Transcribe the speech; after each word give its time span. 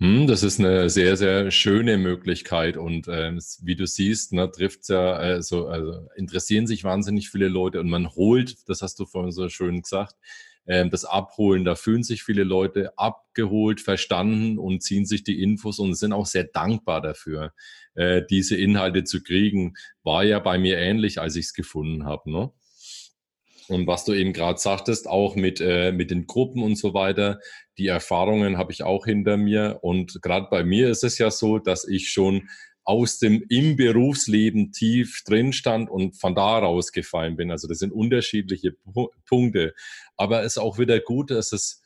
Hm, 0.00 0.26
das 0.26 0.42
ist 0.42 0.60
eine 0.60 0.90
sehr, 0.90 1.16
sehr 1.16 1.50
schöne 1.50 1.96
Möglichkeit 1.96 2.76
und 2.76 3.08
äh, 3.08 3.32
wie 3.62 3.76
du 3.76 3.86
siehst, 3.86 4.32
ne, 4.34 4.50
trifft 4.50 4.86
ja, 4.90 5.18
äh, 5.22 5.42
so, 5.42 5.68
also 5.68 6.06
interessieren 6.16 6.66
sich 6.66 6.84
wahnsinnig 6.84 7.30
viele 7.30 7.48
Leute 7.48 7.80
und 7.80 7.88
man 7.88 8.10
holt, 8.14 8.68
das 8.68 8.82
hast 8.82 8.98
du 8.98 9.06
vorhin 9.06 9.32
so 9.32 9.48
schön 9.48 9.80
gesagt, 9.80 10.14
äh, 10.66 10.86
das 10.90 11.06
Abholen, 11.06 11.64
da 11.64 11.76
fühlen 11.76 12.02
sich 12.02 12.22
viele 12.24 12.44
Leute 12.44 12.98
abgeholt, 12.98 13.80
verstanden 13.80 14.58
und 14.58 14.82
ziehen 14.82 15.06
sich 15.06 15.24
die 15.24 15.42
Infos 15.42 15.78
und 15.78 15.94
sind 15.94 16.12
auch 16.12 16.26
sehr 16.26 16.44
dankbar 16.44 17.00
dafür, 17.00 17.54
äh, 17.94 18.20
diese 18.28 18.54
Inhalte 18.56 19.04
zu 19.04 19.22
kriegen. 19.22 19.76
War 20.02 20.24
ja 20.24 20.40
bei 20.40 20.58
mir 20.58 20.76
ähnlich, 20.76 21.22
als 21.22 21.36
ich 21.36 21.46
es 21.46 21.54
gefunden 21.54 22.04
habe. 22.04 22.30
Ne? 22.30 22.50
Und 23.68 23.86
was 23.86 24.04
du 24.04 24.12
eben 24.12 24.32
gerade 24.32 24.58
sagtest, 24.58 25.08
auch 25.08 25.34
mit, 25.34 25.60
äh, 25.60 25.92
mit 25.92 26.10
den 26.10 26.26
Gruppen 26.26 26.62
und 26.62 26.76
so 26.76 26.94
weiter, 26.94 27.40
die 27.78 27.88
Erfahrungen 27.88 28.58
habe 28.58 28.72
ich 28.72 28.82
auch 28.82 29.06
hinter 29.06 29.36
mir. 29.36 29.78
Und 29.82 30.20
gerade 30.22 30.46
bei 30.50 30.64
mir 30.64 30.90
ist 30.90 31.04
es 31.04 31.18
ja 31.18 31.30
so, 31.30 31.58
dass 31.58 31.86
ich 31.86 32.10
schon 32.10 32.48
aus 32.84 33.18
dem 33.18 33.44
im 33.48 33.76
Berufsleben 33.76 34.70
tief 34.70 35.22
drin 35.26 35.52
stand 35.52 35.90
und 35.90 36.16
von 36.20 36.36
da 36.36 36.58
rausgefallen 36.58 37.36
bin. 37.36 37.50
Also 37.50 37.66
das 37.66 37.78
sind 37.78 37.92
unterschiedliche 37.92 38.76
Punkte. 39.28 39.74
Aber 40.16 40.40
es 40.40 40.52
ist 40.52 40.58
auch 40.58 40.78
wieder 40.78 41.00
gut, 41.00 41.30
dass 41.30 41.52
es 41.52 41.82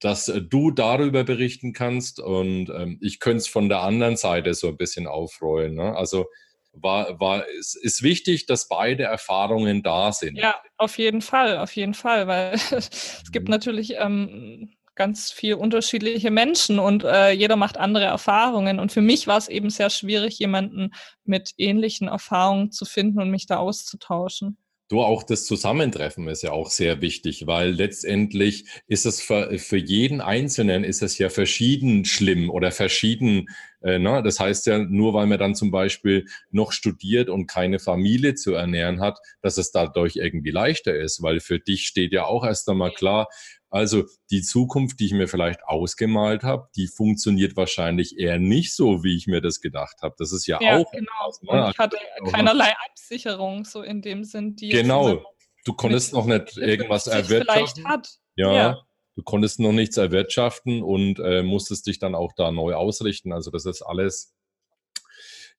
dass 0.00 0.32
du 0.48 0.70
darüber 0.70 1.24
berichten 1.24 1.74
kannst 1.74 2.20
und 2.20 2.70
ähm, 2.70 2.98
ich 3.02 3.20
könnte 3.20 3.38
es 3.38 3.48
von 3.48 3.68
der 3.68 3.82
anderen 3.82 4.16
Seite 4.16 4.54
so 4.54 4.68
ein 4.68 4.78
bisschen 4.78 5.06
aufrollen. 5.06 5.74
Ne? 5.74 5.94
Also 5.94 6.26
war, 6.72 7.18
war, 7.20 7.44
es 7.58 7.74
ist 7.74 8.02
wichtig, 8.02 8.46
dass 8.46 8.68
beide 8.68 9.04
Erfahrungen 9.04 9.82
da 9.82 10.12
sind. 10.12 10.36
Ja, 10.36 10.54
auf 10.76 10.98
jeden 10.98 11.22
Fall, 11.22 11.58
auf 11.58 11.74
jeden 11.74 11.94
Fall, 11.94 12.26
weil 12.26 12.52
es 12.70 13.30
gibt 13.32 13.48
mhm. 13.48 13.52
natürlich 13.52 13.94
ähm, 13.98 14.72
ganz 14.94 15.32
viel 15.32 15.54
unterschiedliche 15.54 16.30
Menschen 16.30 16.78
und 16.78 17.04
äh, 17.04 17.30
jeder 17.30 17.56
macht 17.56 17.78
andere 17.78 18.04
Erfahrungen. 18.04 18.78
Und 18.78 18.92
für 18.92 19.00
mich 19.00 19.26
war 19.26 19.38
es 19.38 19.48
eben 19.48 19.70
sehr 19.70 19.90
schwierig, 19.90 20.38
jemanden 20.38 20.92
mit 21.24 21.52
ähnlichen 21.56 22.08
Erfahrungen 22.08 22.70
zu 22.70 22.84
finden 22.84 23.20
und 23.20 23.30
mich 23.30 23.46
da 23.46 23.56
auszutauschen. 23.56 24.58
Du, 24.90 25.02
auch 25.02 25.22
das 25.22 25.44
Zusammentreffen 25.44 26.26
ist 26.26 26.42
ja 26.42 26.50
auch 26.50 26.68
sehr 26.68 27.00
wichtig, 27.00 27.46
weil 27.46 27.70
letztendlich 27.70 28.64
ist 28.88 29.06
es 29.06 29.20
für, 29.22 29.56
für 29.56 29.76
jeden 29.76 30.20
Einzelnen 30.20 30.82
ist 30.82 31.00
es 31.00 31.16
ja 31.16 31.28
verschieden 31.28 32.04
schlimm 32.04 32.50
oder 32.50 32.72
verschieden. 32.72 33.46
Äh, 33.82 34.00
ne? 34.00 34.20
Das 34.24 34.40
heißt 34.40 34.66
ja, 34.66 34.78
nur 34.80 35.14
weil 35.14 35.28
man 35.28 35.38
dann 35.38 35.54
zum 35.54 35.70
Beispiel 35.70 36.26
noch 36.50 36.72
studiert 36.72 37.28
und 37.28 37.46
keine 37.46 37.78
Familie 37.78 38.34
zu 38.34 38.54
ernähren 38.54 39.00
hat, 39.00 39.20
dass 39.42 39.58
es 39.58 39.70
dadurch 39.70 40.16
irgendwie 40.16 40.50
leichter 40.50 40.96
ist, 40.96 41.22
weil 41.22 41.38
für 41.38 41.60
dich 41.60 41.86
steht 41.86 42.12
ja 42.12 42.24
auch 42.24 42.44
erst 42.44 42.68
einmal 42.68 42.90
klar, 42.90 43.28
also 43.70 44.04
die 44.30 44.42
Zukunft, 44.42 44.98
die 45.00 45.06
ich 45.06 45.12
mir 45.12 45.28
vielleicht 45.28 45.62
ausgemalt 45.64 46.42
habe, 46.42 46.68
die 46.76 46.88
funktioniert 46.88 47.56
wahrscheinlich 47.56 48.18
eher 48.18 48.38
nicht 48.38 48.74
so, 48.74 49.04
wie 49.04 49.16
ich 49.16 49.28
mir 49.28 49.40
das 49.40 49.60
gedacht 49.60 50.02
habe. 50.02 50.14
Das 50.18 50.32
ist 50.32 50.46
ja, 50.46 50.58
ja 50.60 50.78
auch. 50.78 50.90
Genau. 50.90 51.08
Was, 51.26 51.42
ne? 51.42 51.64
Und 51.64 51.70
ich 51.70 51.78
hatte 51.78 51.96
keinerlei 52.30 52.74
Absicherung 52.88 53.64
so 53.64 53.82
in 53.82 54.02
dem 54.02 54.24
Sinn, 54.24 54.56
die. 54.56 54.70
Genau. 54.70 55.24
Du 55.64 55.74
konntest 55.74 56.12
noch 56.12 56.26
nicht 56.26 56.56
irgendwas 56.56 57.06
erwirtschaften. 57.06 57.86
Hat. 57.86 58.08
Ja, 58.34 58.52
ja. 58.52 58.82
Du 59.14 59.22
konntest 59.22 59.60
noch 59.60 59.72
nichts 59.72 59.96
erwirtschaften 59.98 60.82
und 60.82 61.18
äh, 61.20 61.42
musstest 61.42 61.86
dich 61.86 61.98
dann 61.98 62.14
auch 62.14 62.32
da 62.34 62.50
neu 62.50 62.74
ausrichten. 62.74 63.32
Also 63.32 63.50
das 63.50 63.66
ist 63.66 63.82
alles 63.82 64.34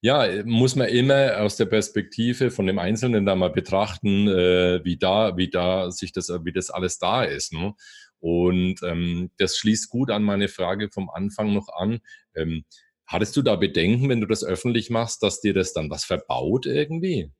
ja, 0.01 0.43
muss 0.45 0.75
man 0.75 0.87
immer 0.89 1.37
aus 1.41 1.57
der 1.57 1.65
Perspektive 1.65 2.49
von 2.49 2.65
dem 2.65 2.79
Einzelnen 2.79 3.25
da 3.25 3.35
mal 3.35 3.51
betrachten, 3.51 4.27
äh, 4.27 4.83
wie 4.83 4.97
da, 4.97 5.37
wie 5.37 5.49
da 5.49 5.91
sich 5.91 6.11
das, 6.11 6.29
wie 6.43 6.51
das 6.51 6.71
alles 6.71 6.97
da 6.97 7.23
ist. 7.23 7.53
Ne? 7.53 7.73
Und 8.19 8.81
ähm, 8.83 9.31
das 9.37 9.57
schließt 9.57 9.89
gut 9.89 10.09
an 10.09 10.23
meine 10.23 10.47
Frage 10.47 10.89
vom 10.91 11.09
Anfang 11.09 11.53
noch 11.53 11.69
an. 11.69 11.99
Ähm, 12.35 12.65
hattest 13.05 13.37
du 13.37 13.43
da 13.43 13.55
Bedenken, 13.55 14.09
wenn 14.09 14.21
du 14.21 14.27
das 14.27 14.43
öffentlich 14.43 14.89
machst, 14.89 15.21
dass 15.21 15.39
dir 15.39 15.53
das 15.53 15.73
dann 15.73 15.91
was 15.91 16.03
verbaut 16.03 16.65
irgendwie? 16.65 17.31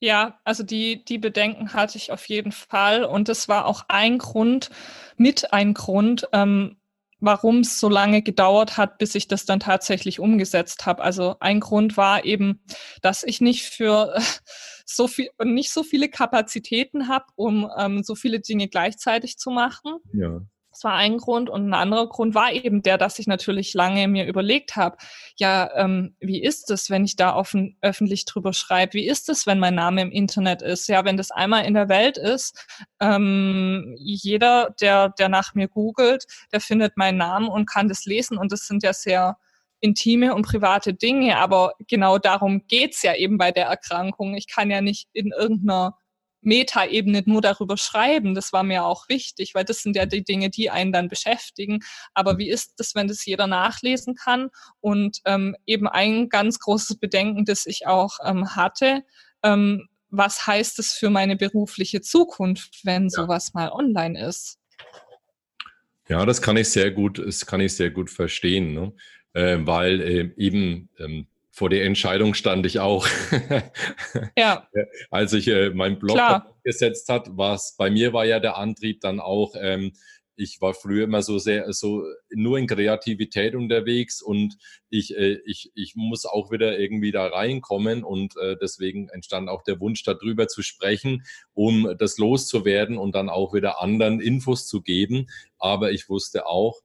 Ja, 0.00 0.40
also 0.42 0.64
die, 0.64 1.04
die 1.04 1.18
Bedenken 1.18 1.72
hatte 1.74 1.96
ich 1.96 2.10
auf 2.10 2.28
jeden 2.28 2.52
Fall. 2.52 3.04
Und 3.04 3.28
das 3.28 3.48
war 3.48 3.66
auch 3.66 3.84
ein 3.88 4.18
Grund, 4.18 4.70
mit 5.16 5.52
ein 5.52 5.74
Grund, 5.74 6.28
ähm, 6.32 6.76
warum 7.24 7.60
es 7.60 7.80
so 7.80 7.88
lange 7.88 8.22
gedauert 8.22 8.76
hat, 8.76 8.98
bis 8.98 9.14
ich 9.14 9.28
das 9.28 9.44
dann 9.44 9.60
tatsächlich 9.60 10.20
umgesetzt 10.20 10.86
habe. 10.86 11.02
Also 11.02 11.36
ein 11.40 11.60
Grund 11.60 11.96
war 11.96 12.24
eben, 12.24 12.60
dass 13.02 13.22
ich 13.22 13.40
nicht 13.40 13.64
für 13.64 14.14
so 14.86 15.08
viel 15.08 15.30
nicht 15.42 15.72
so 15.72 15.82
viele 15.82 16.08
Kapazitäten 16.08 17.08
habe, 17.08 17.26
um 17.36 17.70
ähm, 17.78 18.02
so 18.02 18.14
viele 18.14 18.40
Dinge 18.40 18.68
gleichzeitig 18.68 19.38
zu 19.38 19.50
machen. 19.50 19.98
Ja. 20.12 20.40
War 20.84 20.94
ein 20.94 21.16
Grund. 21.16 21.50
Und 21.50 21.68
ein 21.68 21.74
anderer 21.74 22.08
Grund 22.08 22.34
war 22.34 22.52
eben 22.52 22.82
der, 22.82 22.98
dass 22.98 23.18
ich 23.18 23.26
natürlich 23.26 23.74
lange 23.74 24.06
mir 24.06 24.26
überlegt 24.26 24.76
habe, 24.76 24.96
ja, 25.36 25.70
ähm, 25.76 26.14
wie 26.20 26.42
ist 26.42 26.70
es, 26.70 26.90
wenn 26.90 27.04
ich 27.04 27.16
da 27.16 27.34
offen, 27.34 27.76
öffentlich 27.80 28.26
drüber 28.26 28.52
schreibe? 28.52 28.92
Wie 28.94 29.08
ist 29.08 29.28
es, 29.28 29.46
wenn 29.46 29.58
mein 29.58 29.74
Name 29.74 30.02
im 30.02 30.12
Internet 30.12 30.62
ist? 30.62 30.88
Ja, 30.88 31.04
wenn 31.04 31.16
das 31.16 31.30
einmal 31.30 31.64
in 31.64 31.74
der 31.74 31.88
Welt 31.88 32.18
ist, 32.18 32.66
ähm, 33.00 33.96
jeder, 33.98 34.74
der, 34.80 35.08
der 35.08 35.28
nach 35.28 35.54
mir 35.54 35.68
googelt, 35.68 36.24
der 36.52 36.60
findet 36.60 36.96
meinen 36.96 37.18
Namen 37.18 37.48
und 37.48 37.68
kann 37.68 37.88
das 37.88 38.04
lesen. 38.04 38.38
Und 38.38 38.52
das 38.52 38.66
sind 38.66 38.82
ja 38.82 38.92
sehr 38.92 39.36
intime 39.80 40.34
und 40.34 40.46
private 40.46 40.94
Dinge, 40.94 41.36
aber 41.36 41.74
genau 41.88 42.18
darum 42.18 42.66
geht's 42.68 43.02
ja 43.02 43.14
eben 43.14 43.36
bei 43.36 43.52
der 43.52 43.66
Erkrankung. 43.66 44.34
Ich 44.34 44.48
kann 44.48 44.70
ja 44.70 44.80
nicht 44.80 45.08
in 45.12 45.32
irgendeiner 45.36 45.98
Metaebene 46.44 47.22
nur 47.26 47.40
darüber 47.40 47.76
schreiben. 47.76 48.34
Das 48.34 48.52
war 48.52 48.62
mir 48.62 48.84
auch 48.84 49.08
wichtig, 49.08 49.54
weil 49.54 49.64
das 49.64 49.82
sind 49.82 49.96
ja 49.96 50.06
die 50.06 50.24
Dinge, 50.24 50.50
die 50.50 50.70
einen 50.70 50.92
dann 50.92 51.08
beschäftigen. 51.08 51.80
Aber 52.14 52.38
wie 52.38 52.50
ist 52.50 52.74
das, 52.78 52.94
wenn 52.94 53.08
das 53.08 53.24
jeder 53.24 53.46
nachlesen 53.46 54.14
kann? 54.14 54.50
Und 54.80 55.20
ähm, 55.24 55.56
eben 55.66 55.88
ein 55.88 56.28
ganz 56.28 56.58
großes 56.58 56.98
Bedenken, 56.98 57.44
das 57.44 57.66
ich 57.66 57.86
auch 57.86 58.18
ähm, 58.24 58.54
hatte, 58.56 59.02
ähm, 59.42 59.88
was 60.10 60.46
heißt 60.46 60.78
es 60.78 60.92
für 60.92 61.10
meine 61.10 61.36
berufliche 61.36 62.00
Zukunft, 62.00 62.84
wenn 62.84 63.04
ja. 63.04 63.10
sowas 63.10 63.54
mal 63.54 63.70
online 63.70 64.26
ist? 64.26 64.58
Ja, 66.08 66.24
das 66.26 66.42
kann 66.42 66.56
ich 66.56 66.68
sehr 66.68 66.90
gut, 66.90 67.18
das 67.18 67.46
kann 67.46 67.60
ich 67.60 67.74
sehr 67.74 67.90
gut 67.90 68.10
verstehen, 68.10 68.74
ne? 68.74 68.92
äh, 69.32 69.58
weil 69.60 70.00
äh, 70.00 70.30
eben 70.36 70.88
ähm, 70.98 71.26
vor 71.54 71.70
der 71.70 71.84
Entscheidung 71.84 72.34
stand 72.34 72.66
ich 72.66 72.80
auch. 72.80 73.06
ja. 74.36 74.68
Als 75.10 75.32
ich 75.32 75.46
äh, 75.46 75.70
meinen 75.70 76.00
Blog 76.00 76.18
gesetzt 76.64 77.08
hat, 77.08 77.28
was 77.36 77.76
bei 77.78 77.90
mir 77.90 78.12
war 78.12 78.24
ja 78.24 78.40
der 78.40 78.56
Antrieb 78.56 79.00
dann 79.00 79.20
auch, 79.20 79.54
ähm, 79.56 79.92
ich 80.34 80.60
war 80.60 80.74
früher 80.74 81.04
immer 81.04 81.22
so 81.22 81.38
sehr, 81.38 81.72
so 81.72 82.02
nur 82.34 82.58
in 82.58 82.66
Kreativität 82.66 83.54
unterwegs 83.54 84.20
und 84.20 84.56
ich, 84.90 85.16
äh, 85.16 85.38
ich, 85.46 85.70
ich 85.76 85.94
muss 85.94 86.26
auch 86.26 86.50
wieder 86.50 86.76
irgendwie 86.76 87.12
da 87.12 87.28
reinkommen 87.28 88.02
und 88.02 88.36
äh, 88.36 88.56
deswegen 88.60 89.08
entstand 89.10 89.48
auch 89.48 89.62
der 89.62 89.78
Wunsch, 89.78 90.02
darüber 90.02 90.48
zu 90.48 90.62
sprechen, 90.62 91.22
um 91.52 91.94
das 91.96 92.18
loszuwerden 92.18 92.98
und 92.98 93.14
dann 93.14 93.28
auch 93.28 93.54
wieder 93.54 93.80
anderen 93.80 94.18
Infos 94.18 94.66
zu 94.66 94.82
geben. 94.82 95.28
Aber 95.60 95.92
ich 95.92 96.08
wusste 96.08 96.46
auch, 96.46 96.80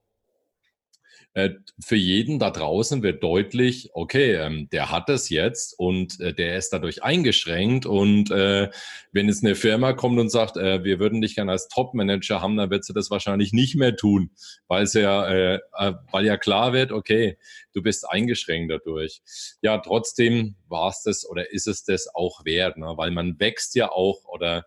für 1.34 1.95
jeden 1.95 2.40
da 2.40 2.50
draußen 2.50 3.03
wird 3.03 3.22
deutlich, 3.23 3.91
okay, 3.94 4.34
ähm, 4.34 4.67
der 4.72 4.91
hat 4.91 5.09
es 5.09 5.29
jetzt 5.29 5.78
und 5.78 6.19
äh, 6.19 6.34
der 6.34 6.57
ist 6.57 6.72
dadurch 6.72 7.03
eingeschränkt. 7.03 7.85
Und 7.85 8.31
äh, 8.31 8.69
wenn 9.12 9.28
jetzt 9.28 9.44
eine 9.44 9.56
Firma 9.56 9.94
kommt 9.94 10.19
und 10.19 10.29
sagt, 10.29 10.57
äh, 10.57 10.84
wir 10.84 11.00
würden 11.00 11.22
dich 11.22 11.35
gerne 11.35 11.51
als 11.51 11.67
Top-Manager 11.67 12.41
haben, 12.41 12.57
dann 12.57 12.72
wird 12.72 12.84
sie 12.84 12.94
das 12.94 13.12
wahrscheinlich 13.12 13.53
nicht 13.53 13.75
mehr 13.75 13.95
tun, 13.95 14.31
weil 14.67 14.84
es 14.84 14.94
ja, 14.94 15.28
äh, 15.28 15.59
äh, 15.78 15.94
weil 16.12 16.25
ja 16.25 16.38
klar 16.38 16.73
wird, 16.73 16.91
okay, 16.91 17.38
du 17.73 17.84
bist 17.84 18.09
eingeschränkt 18.09 18.72
dadurch. 18.72 19.22
Ja, 19.61 19.78
trotzdem 19.78 20.56
war 20.67 20.90
es 20.90 21.03
das 21.03 21.29
oder 21.29 21.51
ist 21.51 21.67
es 21.67 21.84
das 21.84 22.13
auch 22.13 22.44
wert, 22.44 22.78
ne? 22.78 22.94
weil 22.97 23.11
man 23.11 23.40
wächst 23.40 23.75
ja 23.75 23.91
auch 23.91 24.25
oder 24.25 24.66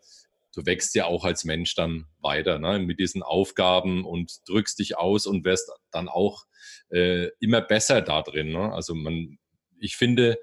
du 0.55 0.67
wächst 0.67 0.95
ja 0.95 1.07
auch 1.07 1.25
als 1.25 1.45
Mensch 1.45 1.75
dann 1.75 2.07
weiter 2.21 2.59
ne? 2.59 2.79
mit 2.79 2.99
diesen 2.99 3.23
Aufgaben 3.23 4.05
und 4.05 4.49
drückst 4.49 4.79
dich 4.79 4.97
aus 4.97 5.27
und 5.27 5.45
wirst 5.45 5.71
dann 5.91 6.09
auch 6.09 6.45
äh, 6.91 7.29
immer 7.41 7.61
besser 7.61 8.03
da 8.03 8.23
drin. 8.23 8.53
Ne? 8.53 8.73
Also 8.73 8.94
man, 8.94 9.38
ich 9.79 9.97
finde, 9.97 10.38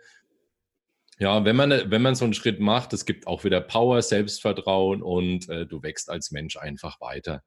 ja, 1.19 1.43
wenn 1.45 1.55
man, 1.55 1.91
wenn 1.91 2.01
man 2.01 2.15
so 2.15 2.25
einen 2.25 2.33
Schritt 2.33 2.59
macht, 2.59 2.93
es 2.93 3.05
gibt 3.05 3.27
auch 3.27 3.43
wieder 3.43 3.61
Power, 3.61 4.01
Selbstvertrauen 4.01 5.03
und 5.03 5.49
äh, 5.49 5.65
du 5.65 5.83
wächst 5.83 6.09
als 6.09 6.31
Mensch 6.31 6.57
einfach 6.57 6.99
weiter. 7.01 7.43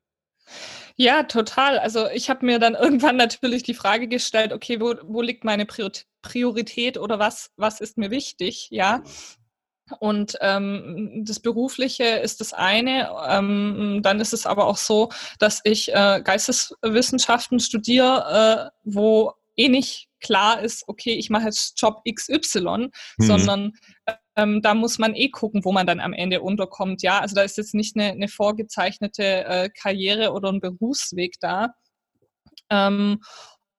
Ja, 0.97 1.23
total. 1.23 1.79
Also 1.79 2.09
ich 2.11 2.29
habe 2.29 2.45
mir 2.45 2.59
dann 2.59 2.75
irgendwann 2.81 3.17
natürlich 3.17 3.63
die 3.63 3.75
Frage 3.75 4.09
gestellt, 4.09 4.53
okay, 4.53 4.81
wo, 4.81 4.95
wo 5.03 5.23
liegt 5.23 5.45
meine 5.45 5.67
Priorität 5.67 6.99
oder 6.99 7.19
was, 7.19 7.51
was 7.57 7.81
ist 7.81 7.99
mir 7.99 8.11
wichtig? 8.11 8.69
Ja. 8.71 9.03
Und 9.99 10.37
ähm, 10.41 11.25
das 11.25 11.41
Berufliche 11.41 12.05
ist 12.05 12.41
das 12.41 12.53
eine. 12.53 13.11
Ähm, 13.29 14.01
dann 14.03 14.21
ist 14.21 14.33
es 14.33 14.47
aber 14.47 14.67
auch 14.67 14.77
so, 14.77 15.11
dass 15.39 15.61
ich 15.65 15.93
äh, 15.93 16.21
Geisteswissenschaften 16.25 17.61
studiere, 17.61 18.71
äh, 18.73 18.79
wo 18.85 19.33
eh 19.57 19.69
nicht 19.69 20.09
klar 20.21 20.61
ist, 20.61 20.85
okay, 20.89 21.15
ich 21.15 21.31
mache 21.31 21.47
jetzt 21.47 21.81
Job 21.81 22.03
XY, 22.09 22.61
mhm. 22.61 22.91
sondern 23.19 23.73
ähm, 24.37 24.63
da 24.63 24.75
muss 24.75 24.99
man 24.99 25.15
eh 25.15 25.29
gucken, 25.29 25.65
wo 25.65 25.73
man 25.73 25.87
dann 25.87 26.01
am 26.01 26.13
Ende 26.13 26.41
unterkommt. 26.41 27.03
Ja, 27.03 27.21
also 27.21 27.35
da 27.35 27.43
ist 27.43 27.59
jetzt 27.59 27.75
nicht 27.75 27.97
eine, 27.97 28.13
eine 28.13 28.29
vorgezeichnete 28.29 29.45
äh, 29.45 29.69
Karriere 29.71 30.33
oder 30.33 30.51
ein 30.51 30.61
Berufsweg 30.61 31.35
da. 31.41 31.75
Ähm, 32.71 33.21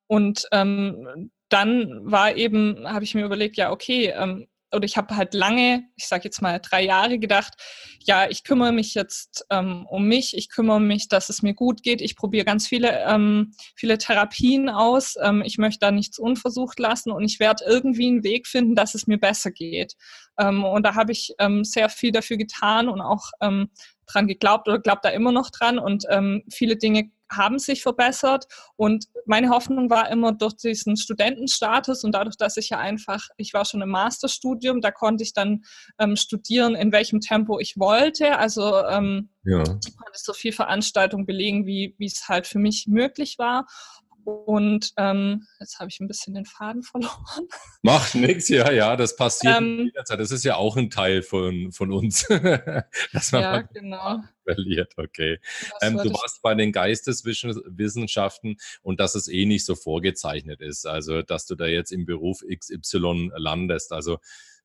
und 0.08 0.48
ähm, 0.52 1.32
dann 1.50 2.12
war 2.12 2.36
eben, 2.36 2.88
habe 2.88 3.04
ich 3.04 3.16
mir 3.16 3.26
überlegt, 3.26 3.58
ja, 3.58 3.72
okay, 3.72 4.14
ähm, 4.16 4.48
oder 4.74 4.86
ich 4.86 4.98
habe 4.98 5.16
halt 5.16 5.34
lange, 5.34 5.84
ich 5.96 6.08
sage 6.08 6.24
jetzt 6.26 6.42
mal 6.42 6.60
drei 6.60 6.84
Jahre 6.84 7.20
gedacht, 7.20 7.54
ja, 8.00 8.30
ich 8.30 8.44
kümmere 8.44 8.72
mich 8.72 8.94
jetzt 8.94 9.46
ähm, 9.50 9.86
um 9.90 10.08
mich, 10.08 10.36
ich 10.36 10.50
kümmere 10.50 10.80
mich, 10.80 11.08
dass 11.08 11.30
es 11.30 11.42
mir 11.42 11.54
gut 11.54 11.84
geht, 11.84 12.02
ich 12.02 12.16
probiere 12.16 12.46
ganz 12.46 12.68
viele, 12.68 13.04
ähm, 13.08 13.54
viele 13.76 13.98
Therapien 13.98 14.70
aus, 14.70 15.16
ähm, 15.22 15.42
ich 15.46 15.58
möchte 15.58 15.80
da 15.80 15.92
nichts 15.92 16.20
unversucht 16.20 16.80
lassen 16.80 17.12
und 17.12 17.24
ich 17.24 17.40
werde 17.40 17.64
irgendwie 17.66 18.08
einen 18.08 18.24
Weg 18.24 18.48
finden, 18.48 18.76
dass 18.76 18.96
es 18.96 19.08
mir 19.08 19.20
besser 19.20 19.52
geht. 19.52 19.94
Ähm, 20.40 20.64
und 20.64 20.84
da 20.84 20.96
habe 20.96 21.12
ich 21.12 21.34
ähm, 21.40 21.64
sehr 21.64 21.90
viel 21.90 22.12
dafür 22.12 22.38
getan 22.38 22.90
und 22.90 23.02
auch 23.02 23.32
ähm, 23.42 23.70
dran 24.06 24.28
geglaubt 24.28 24.68
oder 24.68 24.80
glaubt 24.80 25.06
da 25.06 25.10
immer 25.10 25.32
noch 25.32 25.50
dran. 25.50 25.80
Und 25.80 26.06
viele 26.52 26.76
Dinge 26.76 27.10
haben 27.36 27.60
sich 27.60 27.82
verbessert. 27.82 28.46
Und 28.76 29.06
meine 29.26 29.50
Hoffnung 29.50 29.90
war 29.90 30.10
immer 30.10 30.34
durch 30.34 30.54
diesen 30.56 30.98
Studentenstatus 30.98 32.04
und 32.04 32.14
dadurch, 32.14 32.38
dass 32.38 32.58
ich 32.58 32.70
ja 32.70 32.80
einfach, 32.80 33.28
ich 33.38 33.54
war 33.54 33.66
schon 33.66 33.82
im 33.82 33.90
Masterstudium, 33.90 34.82
da 34.82 34.92
konnte 34.92 35.24
ich 35.24 35.34
dann 35.34 35.64
ähm, 36.00 36.16
studieren, 36.16 36.76
in 36.76 36.92
welchem 36.92 37.20
Tempo 37.20 37.60
ich 37.60 37.78
wollte. 37.78 38.38
Also 38.38 38.86
ähm, 38.86 39.30
ja. 39.44 39.62
ich 39.62 39.98
konnte 39.98 40.14
so 40.16 40.34
viel 40.34 40.54
Veranstaltung 40.54 41.26
belegen, 41.26 41.66
wie, 41.66 41.96
wie 41.98 42.08
es 42.08 42.28
halt 42.28 42.48
für 42.48 42.60
mich 42.60 42.88
möglich 42.88 43.38
war. 43.38 43.66
Und 44.26 44.94
ähm, 44.98 45.48
jetzt 45.60 45.80
habe 45.80 45.90
ich 45.90 46.00
ein 46.00 46.08
bisschen 46.08 46.34
den 46.34 46.46
Faden 46.46 46.84
verloren. 46.84 47.48
Macht 47.82 48.16
nichts, 48.16 48.50
ja, 48.50 48.72
ja, 48.72 48.96
das 48.96 49.16
passiert 49.16 49.58
ähm, 49.58 49.86
jederzeit. 49.86 50.20
Das 50.20 50.32
ist 50.32 50.44
ja 50.44 50.56
auch 50.56 50.78
ein 50.78 50.90
Teil 50.90 51.22
von, 51.22 51.72
von 51.72 51.92
uns, 51.92 52.28
dass 53.14 53.32
man 53.32 53.42
ja, 53.42 53.62
genau. 53.62 54.24
verliert. 54.44 54.94
Okay. 54.98 55.40
Ähm, 55.82 55.98
du 55.98 56.12
warst 56.14 56.42
bei 56.42 56.56
den 56.56 56.72
Geisteswissenschaften 56.72 58.58
und 58.82 59.00
dass 59.00 59.16
es 59.16 59.28
eh 59.28 59.46
nicht 59.46 59.66
so 59.66 59.76
vorgezeichnet 59.76 60.62
ist. 60.62 60.86
Also, 60.86 61.22
dass 61.22 61.46
du 61.46 61.56
da 61.56 61.66
jetzt 61.66 61.92
im 61.92 62.06
Beruf 62.06 62.42
XY 62.48 63.32
landest. 63.36 63.92
Also, 63.92 64.20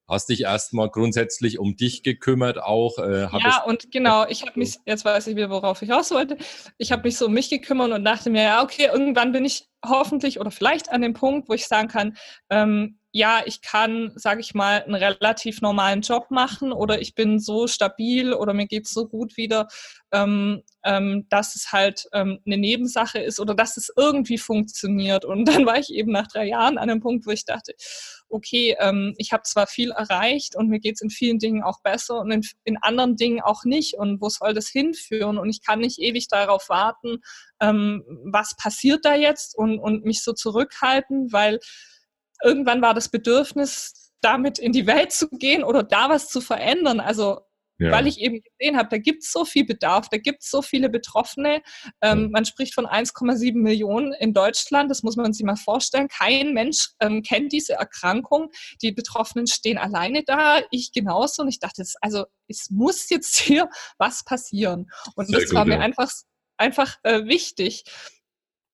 hast 0.09 0.29
dich 0.29 0.43
erstmal 0.43 0.89
grundsätzlich 0.89 1.59
um 1.59 1.77
dich 1.77 2.03
gekümmert 2.03 2.63
auch. 2.63 2.99
Äh, 2.99 3.29
ja, 3.39 3.63
und 3.65 3.91
genau, 3.91 4.27
ich 4.27 4.43
habe 4.43 4.59
mich, 4.59 4.79
jetzt 4.87 5.05
weiß 5.05 5.27
ich 5.27 5.37
wieder, 5.37 5.51
worauf 5.51 5.83
ich 5.83 5.91
raus 5.91 6.11
wollte, 6.11 6.39
ich 6.79 6.93
habe 6.93 7.03
mich 7.03 7.17
so 7.17 7.27
um 7.27 7.33
mich 7.33 7.51
gekümmert 7.51 7.93
und 7.93 8.05
dachte 8.05 8.31
mir, 8.31 8.43
ja, 8.43 8.63
okay, 8.63 8.89
irgendwann 8.93 9.33
bin 9.33 9.45
ich 9.45 9.69
hoffentlich 9.85 10.41
oder 10.41 10.51
vielleicht 10.51 10.91
an 10.91 11.03
dem 11.03 11.13
Punkt, 11.13 11.49
wo 11.49 11.53
ich 11.53 11.67
sagen 11.67 11.89
kann, 11.89 12.17
ähm, 12.51 12.99
ja, 13.11 13.43
ich 13.47 13.63
kann, 13.63 14.13
sage 14.17 14.41
ich 14.41 14.55
mal, 14.55 14.83
einen 14.83 14.95
relativ 14.95 15.63
normalen 15.63 16.03
Job 16.03 16.31
machen 16.31 16.73
oder 16.73 17.01
ich 17.01 17.15
bin 17.15 17.39
so 17.39 17.67
stabil 17.67 18.35
oder 18.35 18.53
mir 18.53 18.67
geht 18.67 18.85
es 18.85 18.93
so 18.93 19.09
gut 19.09 19.37
wieder, 19.37 19.67
ähm, 20.13 20.63
ähm, 20.85 21.27
dass 21.31 21.57
es 21.57 21.73
halt 21.73 22.07
ähm, 22.13 22.39
eine 22.45 22.59
Nebensache 22.59 23.19
ist 23.19 23.41
oder 23.41 23.55
dass 23.55 23.77
es 23.79 23.91
irgendwie 23.97 24.39
funktioniert. 24.39 25.25
Und 25.25 25.47
dann 25.49 25.65
war 25.65 25.79
ich 25.79 25.91
eben 25.93 26.13
nach 26.13 26.29
drei 26.29 26.47
Jahren 26.47 26.77
an 26.77 26.91
einem 26.91 27.01
Punkt, 27.01 27.27
wo 27.27 27.31
ich 27.31 27.45
dachte, 27.45 27.73
okay, 28.29 28.77
ähm, 28.79 29.15
ich 29.19 29.33
habe 29.33 29.43
zwar 29.45 29.67
viel 29.67 29.91
erreicht 29.91 30.57
und 30.57 30.69
mir 30.69 30.81
geht 30.81 30.97
es 30.97 31.01
in 31.01 31.11
vielen 31.11 31.39
Dingen 31.39 31.63
auch 31.63 31.81
besser 31.83 32.21
und 32.21 32.31
in, 32.31 32.43
in, 32.65 32.77
anderen 32.79 33.17
Dingen 33.17 33.41
auch 33.41 33.65
nicht. 33.65 33.95
Und 33.95 34.21
wo 34.21 34.29
soll 34.29 34.55
das 34.55 34.69
hinführen? 34.69 35.39
Und 35.39 35.49
ich 35.49 35.65
kann 35.65 35.81
nicht 35.81 35.99
ewig 35.99 36.29
darauf 36.29 36.69
warten, 36.69 37.19
ähm, 37.61 38.05
was 38.25 38.57
passiert 38.57 39.05
da 39.05 39.15
jetzt 39.15 39.57
und, 39.57 39.79
und 39.79 40.05
mich 40.05 40.23
so 40.23 40.33
zurückhalten, 40.33 41.33
weil 41.33 41.59
irgendwann 42.43 42.83
war 42.83 42.95
das 42.95 43.09
Bedürfnis, 43.09 44.13
damit 44.21 44.59
in 44.59 44.73
die 44.73 44.87
Welt 44.87 45.13
zu 45.13 45.29
gehen 45.29 45.65
oder 45.65 45.83
da 45.83 46.09
was 46.09 46.29
zu 46.29 46.41
verändern. 46.41 47.01
Also 47.01 47.41
ja. 47.79 47.93
weil 47.93 48.07
ich 48.07 48.21
eben 48.21 48.43
gesehen 48.43 48.77
habe, 48.77 48.89
da 48.91 48.99
gibt 48.99 49.23
es 49.23 49.33
so 49.33 49.45
viel 49.45 49.65
Bedarf, 49.65 50.09
da 50.09 50.19
gibt 50.19 50.43
es 50.43 50.51
so 50.51 50.63
viele 50.63 50.89
Betroffene. 50.89 51.63
Ähm, 52.03 52.23
ja. 52.23 52.29
Man 52.29 52.45
spricht 52.45 52.75
von 52.75 52.87
1,7 52.87 53.57
Millionen 53.57 54.13
in 54.15 54.35
Deutschland, 54.35 54.91
das 54.91 55.03
muss 55.03 55.17
man 55.17 55.33
sich 55.33 55.45
mal 55.45 55.57
vorstellen. 55.57 56.09
Kein 56.09 56.53
Mensch 56.55 56.91
ähm, 57.01 57.23
kennt 57.23 57.53
diese 57.53 57.75
Erkrankung. 57.75 58.51
Die 58.83 58.93
Betroffenen 58.93 59.47
stehen 59.47 59.79
alleine 59.79 60.25
da, 60.25 60.61
ich 60.71 60.93
genauso. 60.93 61.43
Und 61.43 61.49
ich 61.49 61.61
dachte, 61.61 61.85
also 62.01 62.27
es 62.49 62.71
muss 62.71 63.09
jetzt 63.11 63.39
hier 63.39 63.69
was 63.99 64.25
passieren. 64.25 64.91
Und 65.15 65.27
Sehr 65.27 65.41
das 65.41 65.51
gut, 65.51 65.55
war 65.55 65.65
mir 65.65 65.77
ja. 65.77 65.81
einfach, 65.81 66.11
einfach 66.57 66.97
äh, 67.05 67.25
wichtig. 67.27 67.85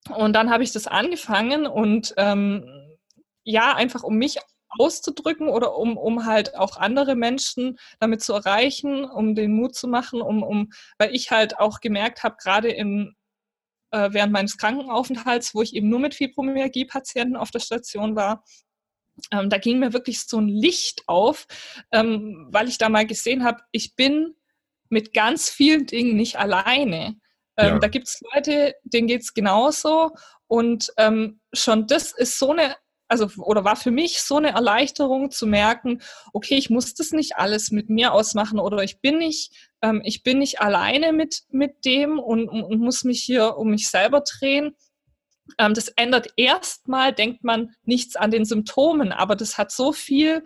Und 0.09 0.33
dann 0.33 0.49
habe 0.49 0.63
ich 0.63 0.71
das 0.71 0.87
angefangen 0.87 1.65
und 1.65 2.13
ähm, 2.17 2.97
ja, 3.43 3.75
einfach 3.75 4.03
um 4.03 4.15
mich 4.15 4.37
auszudrücken 4.77 5.47
oder 5.49 5.75
um, 5.75 5.97
um 5.97 6.25
halt 6.25 6.55
auch 6.55 6.77
andere 6.77 7.15
Menschen 7.15 7.77
damit 7.99 8.21
zu 8.21 8.33
erreichen, 8.33 9.05
um 9.05 9.35
den 9.35 9.53
Mut 9.53 9.75
zu 9.75 9.87
machen, 9.87 10.21
um, 10.21 10.43
um 10.43 10.71
weil 10.97 11.13
ich 11.13 11.31
halt 11.31 11.59
auch 11.59 11.79
gemerkt 11.79 12.23
habe, 12.23 12.37
gerade 12.41 12.69
in 12.69 13.15
äh, 13.91 14.09
während 14.11 14.33
meines 14.33 14.57
Krankenaufenthalts, 14.57 15.55
wo 15.55 15.61
ich 15.61 15.75
eben 15.75 15.89
nur 15.89 15.99
mit 15.99 16.15
Fibromyalgie-Patienten 16.15 17.35
auf 17.35 17.51
der 17.51 17.59
Station 17.59 18.15
war, 18.15 18.43
ähm, 19.31 19.49
da 19.49 19.57
ging 19.57 19.79
mir 19.79 19.93
wirklich 19.93 20.21
so 20.21 20.39
ein 20.39 20.47
Licht 20.47 21.03
auf, 21.07 21.47
ähm, 21.91 22.47
weil 22.51 22.67
ich 22.67 22.77
da 22.77 22.89
mal 22.89 23.05
gesehen 23.05 23.43
habe, 23.43 23.61
ich 23.71 23.95
bin 23.95 24.35
mit 24.89 25.13
ganz 25.13 25.49
vielen 25.49 25.85
Dingen 25.85 26.15
nicht 26.15 26.37
alleine. 26.37 27.15
Ähm, 27.57 27.75
ja. 27.75 27.79
Da 27.79 27.87
gibt 27.87 28.07
es 28.07 28.21
Leute, 28.33 28.75
denen 28.83 29.07
geht 29.07 29.21
es 29.21 29.33
genauso. 29.33 30.11
Und 30.47 30.91
ähm, 30.97 31.39
schon 31.53 31.87
das 31.87 32.11
ist 32.11 32.37
so 32.37 32.51
eine 32.51 32.75
also 33.07 33.29
oder 33.37 33.63
war 33.63 33.75
für 33.75 33.91
mich 33.91 34.21
so 34.21 34.37
eine 34.37 34.51
Erleichterung 34.51 35.31
zu 35.31 35.45
merken, 35.45 36.01
okay, 36.33 36.55
ich 36.55 36.69
muss 36.69 36.93
das 36.93 37.11
nicht 37.11 37.37
alles 37.37 37.71
mit 37.71 37.89
mir 37.89 38.13
ausmachen 38.13 38.59
oder 38.59 38.83
ich 38.83 38.99
bin 38.99 39.19
nicht, 39.19 39.51
ähm, 39.81 40.01
ich 40.03 40.23
bin 40.23 40.39
nicht 40.39 40.61
alleine 40.61 41.13
mit, 41.13 41.43
mit 41.49 41.85
dem 41.85 42.19
und, 42.19 42.49
und, 42.49 42.79
muss 42.79 43.03
mich 43.03 43.21
hier 43.21 43.57
um 43.57 43.69
mich 43.69 43.89
selber 43.89 44.21
drehen. 44.21 44.75
Ähm, 45.59 45.73
das 45.73 45.89
ändert 45.89 46.33
erstmal, 46.35 47.13
denkt 47.13 47.43
man, 47.43 47.75
nichts 47.83 48.15
an 48.15 48.31
den 48.31 48.45
Symptomen, 48.45 49.11
aber 49.11 49.35
das 49.35 49.57
hat 49.57 49.71
so 49.71 49.93
viel 49.93 50.43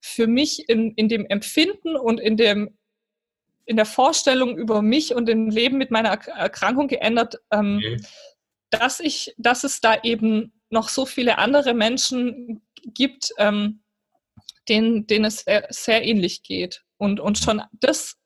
für 0.00 0.26
mich 0.26 0.68
in, 0.68 0.92
in 0.94 1.08
dem 1.08 1.26
Empfinden 1.26 1.96
und 1.96 2.20
in 2.20 2.36
dem 2.36 2.76
in 3.66 3.76
der 3.76 3.86
Vorstellung 3.86 4.56
über 4.56 4.82
mich 4.82 5.14
und 5.14 5.26
dem 5.26 5.48
Leben 5.48 5.78
mit 5.78 5.92
meiner 5.92 6.08
Erkrankung 6.08 6.88
geändert, 6.88 7.36
ähm, 7.52 7.76
okay. 7.76 8.02
dass 8.70 8.98
ich, 8.98 9.32
dass 9.38 9.62
es 9.62 9.80
da 9.80 10.02
eben 10.02 10.59
noch 10.70 10.88
so 10.88 11.06
viele 11.06 11.38
andere 11.38 11.74
Menschen 11.74 12.62
gibt, 12.84 13.32
ähm, 13.38 13.82
denen, 14.68 15.06
denen 15.06 15.26
es 15.26 15.40
sehr, 15.40 15.66
sehr 15.70 16.04
ähnlich 16.04 16.42
geht. 16.42 16.84
Und, 16.96 17.20
und 17.20 17.38
schon 17.38 17.62
das 17.72 18.16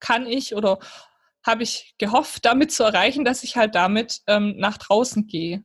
kann 0.00 0.26
ich 0.26 0.54
oder 0.54 0.78
habe 1.44 1.62
ich 1.62 1.94
gehofft, 1.98 2.44
damit 2.44 2.72
zu 2.72 2.82
erreichen, 2.82 3.24
dass 3.24 3.44
ich 3.44 3.56
halt 3.56 3.74
damit 3.74 4.20
ähm, 4.26 4.54
nach 4.56 4.78
draußen 4.78 5.26
gehe. 5.26 5.62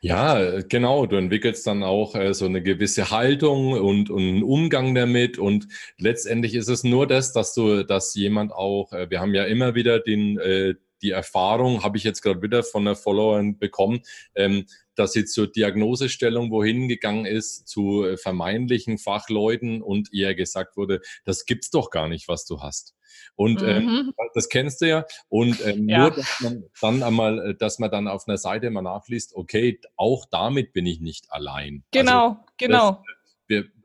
Ja, 0.00 0.60
genau. 0.60 1.06
Du 1.06 1.16
entwickelst 1.16 1.66
dann 1.66 1.82
auch 1.82 2.14
äh, 2.14 2.32
so 2.32 2.44
eine 2.44 2.62
gewisse 2.62 3.10
Haltung 3.10 3.72
und, 3.72 4.10
und 4.10 4.22
einen 4.22 4.42
Umgang 4.42 4.94
damit. 4.94 5.38
Und 5.38 5.66
letztendlich 5.98 6.54
ist 6.54 6.68
es 6.68 6.84
nur 6.84 7.06
das, 7.06 7.32
dass 7.32 7.54
du, 7.54 7.82
dass 7.84 8.14
jemand 8.14 8.52
auch, 8.52 8.92
äh, 8.92 9.10
wir 9.10 9.20
haben 9.20 9.34
ja 9.34 9.44
immer 9.44 9.74
wieder 9.74 9.98
den, 9.98 10.38
äh, 10.38 10.74
die 11.04 11.10
Erfahrung, 11.10 11.84
habe 11.84 11.96
ich 11.96 12.04
jetzt 12.04 12.22
gerade 12.22 12.42
wieder 12.42 12.64
von 12.64 12.84
der 12.84 12.96
Followerin 12.96 13.58
bekommen, 13.58 14.00
ähm, 14.34 14.66
dass 14.96 15.12
sie 15.12 15.24
zur 15.24 15.46
Diagnosestellung 15.46 16.50
wohin 16.50 16.88
gegangen 16.88 17.26
ist, 17.26 17.68
zu 17.68 18.04
äh, 18.04 18.16
vermeintlichen 18.16 18.98
Fachleuten 18.98 19.82
und 19.82 20.12
ihr 20.12 20.34
gesagt 20.34 20.76
wurde, 20.76 21.00
das 21.24 21.44
gibt's 21.46 21.70
doch 21.70 21.90
gar 21.90 22.08
nicht, 22.08 22.28
was 22.28 22.44
du 22.46 22.60
hast. 22.60 22.94
Und 23.36 23.62
ähm, 23.62 23.84
mhm. 23.84 23.90
ähm, 23.90 24.12
das 24.34 24.48
kennst 24.48 24.80
du 24.80 24.88
ja. 24.88 25.04
Und 25.28 25.64
ähm, 25.64 25.88
ja. 25.88 25.98
nur, 25.98 26.10
dass 26.10 26.40
man 26.40 26.64
dann 26.80 27.02
einmal, 27.02 27.50
äh, 27.50 27.54
dass 27.54 27.78
man 27.78 27.90
dann 27.90 28.08
auf 28.08 28.26
einer 28.26 28.38
Seite 28.38 28.70
mal 28.70 28.82
nachliest, 28.82 29.34
okay, 29.34 29.80
auch 29.96 30.26
damit 30.30 30.72
bin 30.72 30.86
ich 30.86 31.00
nicht 31.00 31.30
allein. 31.30 31.84
Genau, 31.90 32.28
also, 32.28 32.40
genau. 32.56 32.90
Das, 32.90 32.98
wir, 33.02 33.23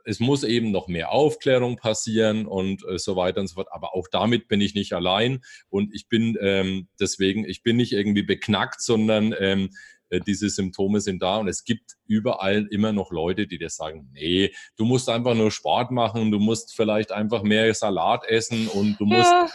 es 0.10 0.20
muss 0.20 0.44
eben 0.44 0.72
noch 0.72 0.88
mehr 0.88 1.12
Aufklärung 1.12 1.78
passieren 1.78 2.48
und 2.48 2.84
äh, 2.86 2.98
so 2.98 3.16
weiter 3.16 3.42
und 3.42 3.48
so 3.48 3.56
fort. 3.56 3.68
Aber 3.72 3.96
auch 3.96 4.08
damit 4.12 4.48
bin 4.48 4.60
ich 4.60 4.74
nicht 4.74 4.94
allein 4.94 5.42
und 5.70 5.94
ich 5.94 6.08
bin 6.10 6.36
ähm, 6.42 6.88
deswegen, 7.00 7.46
ich 7.46 7.62
bin 7.62 7.78
nicht 7.78 7.94
irgendwie 7.94 8.24
beknackt, 8.24 8.82
sondern 8.82 9.36
ähm, 9.40 9.70
äh, 10.10 10.20
diese 10.20 10.50
Symptome 10.50 11.00
sind 11.00 11.22
da 11.22 11.38
und 11.38 11.48
es 11.48 11.64
gibt 11.64 11.94
überall 12.08 12.68
immer 12.72 12.92
noch 12.92 13.12
Leute, 13.12 13.46
die 13.46 13.60
dir 13.60 13.70
sagen, 13.70 14.10
nee, 14.14 14.52
du 14.78 14.86
musst 14.86 15.10
einfach 15.10 15.36
nur 15.36 15.52
Sport 15.52 15.92
machen, 15.92 16.32
du 16.32 16.40
musst 16.40 16.76
vielleicht 16.76 17.12
einfach 17.12 17.44
mehr 17.44 17.72
Salat 17.76 18.26
essen 18.26 18.68
und 18.68 19.00
du 19.00 19.06
musst 19.06 19.32
ja. 19.32 19.48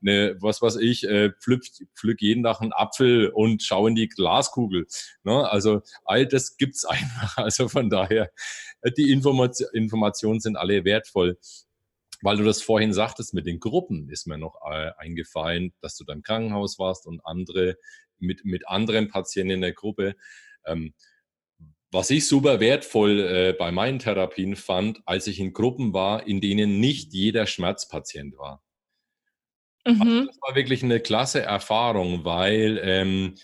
Eine, 0.00 0.36
was 0.40 0.62
weiß 0.62 0.76
ich, 0.76 1.04
äh, 1.04 1.30
pflück, 1.40 1.64
pflück 1.94 2.20
jeden 2.20 2.44
Tag 2.44 2.60
einen 2.60 2.72
Apfel 2.72 3.28
und 3.28 3.62
schau 3.62 3.86
in 3.86 3.94
die 3.94 4.08
Glaskugel. 4.08 4.86
Ne? 5.24 5.48
Also 5.48 5.82
all 6.04 6.26
das 6.26 6.56
gibt's 6.56 6.84
einfach. 6.84 7.36
Also 7.38 7.68
von 7.68 7.90
daher, 7.90 8.30
äh, 8.82 8.92
die 8.92 9.10
Information, 9.10 9.68
Informationen 9.72 10.40
sind 10.40 10.56
alle 10.56 10.84
wertvoll. 10.84 11.38
Weil 12.20 12.36
du 12.36 12.42
das 12.42 12.62
vorhin 12.62 12.92
sagtest 12.92 13.32
mit 13.32 13.46
den 13.46 13.60
Gruppen, 13.60 14.08
ist 14.08 14.26
mir 14.26 14.38
noch 14.38 14.56
äh, 14.68 14.90
eingefallen, 14.98 15.72
dass 15.80 15.96
du 15.96 16.04
dann 16.04 16.18
im 16.18 16.22
Krankenhaus 16.22 16.78
warst 16.80 17.06
und 17.06 17.24
andere 17.24 17.76
mit, 18.18 18.44
mit 18.44 18.66
anderen 18.66 19.08
Patienten 19.08 19.52
in 19.52 19.60
der 19.60 19.72
Gruppe. 19.72 20.16
Ähm, 20.66 20.94
was 21.90 22.10
ich 22.10 22.26
super 22.26 22.60
wertvoll 22.60 23.20
äh, 23.20 23.52
bei 23.58 23.72
meinen 23.72 23.98
Therapien 23.98 24.56
fand, 24.56 25.00
als 25.06 25.26
ich 25.26 25.40
in 25.40 25.54
Gruppen 25.54 25.94
war, 25.94 26.26
in 26.26 26.40
denen 26.40 26.80
nicht 26.80 27.14
jeder 27.14 27.46
Schmerzpatient 27.46 28.36
war. 28.36 28.62
Also 29.88 30.04
mhm. 30.04 30.10
Also 30.10 30.26
das 30.26 30.38
war 30.42 30.54
wirklich 30.54 30.82
eine 30.82 31.00
klasse 31.00 31.42
Erfahrung, 31.42 32.24
weil 32.24 32.80
ähm, 32.82 33.34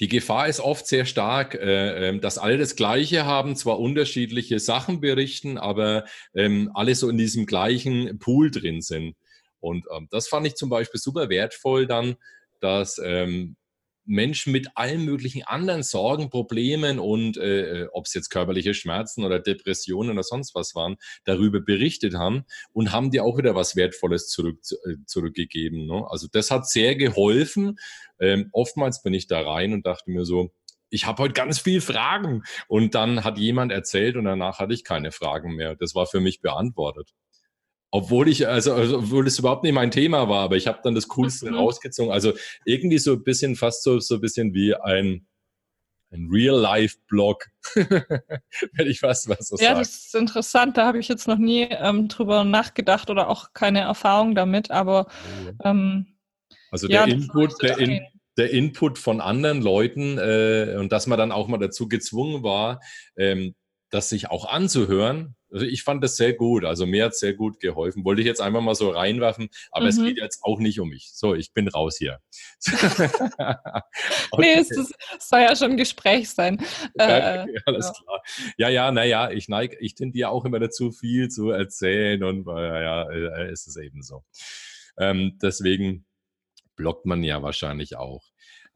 die 0.00 0.08
Gefahr 0.08 0.46
ist 0.48 0.60
oft 0.60 0.86
sehr 0.86 1.06
stark, 1.06 1.54
äh, 1.54 2.08
ähm, 2.08 2.20
dass 2.20 2.36
alle 2.36 2.58
das 2.58 2.76
Gleiche 2.76 3.24
haben, 3.24 3.56
zwar 3.56 3.80
unterschiedliche 3.80 4.58
Sachen 4.58 5.00
berichten, 5.00 5.56
aber 5.56 6.04
ähm, 6.34 6.70
alle 6.74 6.94
so 6.94 7.08
in 7.08 7.16
diesem 7.16 7.46
gleichen 7.46 8.18
Pool 8.18 8.50
drin 8.50 8.82
sind. 8.82 9.16
Und 9.60 9.86
ähm, 9.96 10.08
das 10.10 10.28
fand 10.28 10.46
ich 10.46 10.54
zum 10.56 10.68
Beispiel 10.68 11.00
super 11.00 11.30
wertvoll 11.30 11.86
dann, 11.86 12.16
dass 12.60 13.00
ähm, 13.02 13.56
Menschen 14.06 14.52
mit 14.52 14.68
allen 14.74 15.04
möglichen 15.04 15.42
anderen 15.42 15.82
Sorgen, 15.82 16.30
Problemen 16.30 16.98
und 16.98 17.36
äh, 17.36 17.82
äh 17.82 17.88
ob 17.92 18.06
es 18.06 18.14
jetzt 18.14 18.30
körperliche 18.30 18.74
Schmerzen 18.74 19.24
oder 19.24 19.40
Depressionen 19.40 20.12
oder 20.12 20.22
sonst 20.22 20.54
was 20.54 20.74
waren, 20.74 20.96
darüber 21.24 21.60
berichtet 21.60 22.14
haben 22.14 22.44
und 22.72 22.92
haben 22.92 23.10
dir 23.10 23.24
auch 23.24 23.36
wieder 23.36 23.54
was 23.54 23.76
Wertvolles 23.76 24.28
zurück, 24.28 24.60
äh, 24.86 24.94
zurückgegeben. 25.06 25.86
Ne? 25.86 26.04
Also 26.08 26.28
das 26.30 26.50
hat 26.50 26.68
sehr 26.68 26.96
geholfen. 26.96 27.78
Ähm, 28.20 28.48
oftmals 28.52 29.02
bin 29.02 29.14
ich 29.14 29.26
da 29.26 29.40
rein 29.40 29.72
und 29.72 29.86
dachte 29.86 30.10
mir 30.10 30.24
so, 30.24 30.52
ich 30.88 31.06
habe 31.06 31.22
heute 31.22 31.34
ganz 31.34 31.58
viel 31.58 31.80
Fragen. 31.80 32.42
Und 32.68 32.94
dann 32.94 33.24
hat 33.24 33.38
jemand 33.38 33.72
erzählt 33.72 34.16
und 34.16 34.24
danach 34.24 34.58
hatte 34.58 34.74
ich 34.74 34.84
keine 34.84 35.12
Fragen 35.12 35.54
mehr. 35.54 35.76
Das 35.76 35.94
war 35.94 36.06
für 36.06 36.20
mich 36.20 36.40
beantwortet. 36.40 37.12
Obwohl 37.96 38.28
ich, 38.28 38.46
also, 38.46 38.74
also, 38.74 38.98
obwohl 38.98 39.26
es 39.26 39.38
überhaupt 39.38 39.62
nicht 39.62 39.72
mein 39.72 39.90
Thema 39.90 40.28
war, 40.28 40.42
aber 40.42 40.56
ich 40.56 40.66
habe 40.66 40.80
dann 40.84 40.94
das 40.94 41.08
Coolste 41.08 41.50
mhm. 41.50 41.56
rausgezogen. 41.56 42.12
Also 42.12 42.34
irgendwie 42.66 42.98
so 42.98 43.14
ein 43.14 43.24
bisschen, 43.24 43.56
fast 43.56 43.82
so, 43.82 44.00
so 44.00 44.16
ein 44.16 44.20
bisschen 44.20 44.52
wie 44.52 44.74
ein, 44.74 45.26
ein 46.10 46.28
Real-Life-Blog, 46.30 47.46
wenn 47.74 48.86
ich 48.86 49.00
fast 49.00 49.30
was 49.30 49.48
so 49.48 49.56
Ja, 49.56 49.70
sag. 49.70 49.78
das 49.78 49.88
ist 49.88 50.14
interessant. 50.14 50.76
Da 50.76 50.86
habe 50.86 50.98
ich 50.98 51.08
jetzt 51.08 51.26
noch 51.26 51.38
nie 51.38 51.62
ähm, 51.70 52.08
drüber 52.08 52.44
nachgedacht 52.44 53.08
oder 53.08 53.28
auch 53.30 53.54
keine 53.54 53.80
Erfahrung 53.80 54.34
damit, 54.34 54.70
aber 54.70 55.06
ähm, 55.64 56.18
also 56.70 56.88
der 56.88 57.06
ja, 57.08 57.14
Input, 57.14 57.62
der, 57.62 57.78
in, 57.78 58.02
der 58.36 58.50
Input 58.50 58.98
von 58.98 59.22
anderen 59.22 59.62
Leuten 59.62 60.18
äh, 60.18 60.76
und 60.78 60.92
dass 60.92 61.06
man 61.06 61.18
dann 61.18 61.32
auch 61.32 61.48
mal 61.48 61.56
dazu 61.56 61.88
gezwungen 61.88 62.42
war, 62.42 62.80
ähm, 63.16 63.54
das 63.88 64.10
sich 64.10 64.28
auch 64.28 64.46
anzuhören, 64.46 65.35
also 65.50 65.64
ich 65.64 65.82
fand 65.82 66.02
das 66.02 66.16
sehr 66.16 66.32
gut. 66.32 66.64
Also 66.64 66.86
mir 66.86 67.04
hat 67.04 67.12
es 67.12 67.20
sehr 67.20 67.34
gut 67.34 67.60
geholfen. 67.60 68.04
Wollte 68.04 68.20
ich 68.20 68.26
jetzt 68.26 68.40
einfach 68.40 68.60
mal 68.60 68.74
so 68.74 68.90
reinwerfen, 68.90 69.48
aber 69.70 69.84
mhm. 69.84 69.90
es 69.90 69.98
geht 69.98 70.18
jetzt 70.18 70.42
auch 70.42 70.58
nicht 70.58 70.80
um 70.80 70.88
mich. 70.88 71.10
So, 71.12 71.34
ich 71.34 71.52
bin 71.52 71.68
raus 71.68 71.96
hier. 71.98 72.18
okay. 72.66 73.90
Nee, 74.38 74.54
es, 74.54 74.70
es, 74.70 74.92
soll 75.18 75.40
ja 75.40 75.54
schon 75.54 75.72
ein 75.72 75.76
Gespräch 75.76 76.30
sein. 76.30 76.64
Ja, 76.98 77.44
äh, 77.44 77.46
alles 77.66 77.86
ja. 77.86 77.92
klar. 77.92 78.22
Ja, 78.56 78.68
ja, 78.68 78.90
naja, 78.90 79.30
ich 79.30 79.48
neige, 79.48 79.76
ich 79.80 79.94
tendiere 79.94 80.30
auch 80.30 80.44
immer 80.44 80.58
dazu, 80.58 80.92
viel 80.92 81.28
zu 81.28 81.50
erzählen 81.50 82.22
und 82.22 82.46
naja, 82.46 83.10
äh, 83.10 83.52
ist 83.52 83.66
es 83.66 83.76
eben 83.76 84.02
so. 84.02 84.24
Ähm, 84.98 85.38
deswegen 85.42 86.06
blockt 86.74 87.06
man 87.06 87.22
ja 87.22 87.42
wahrscheinlich 87.42 87.96
auch. 87.96 88.24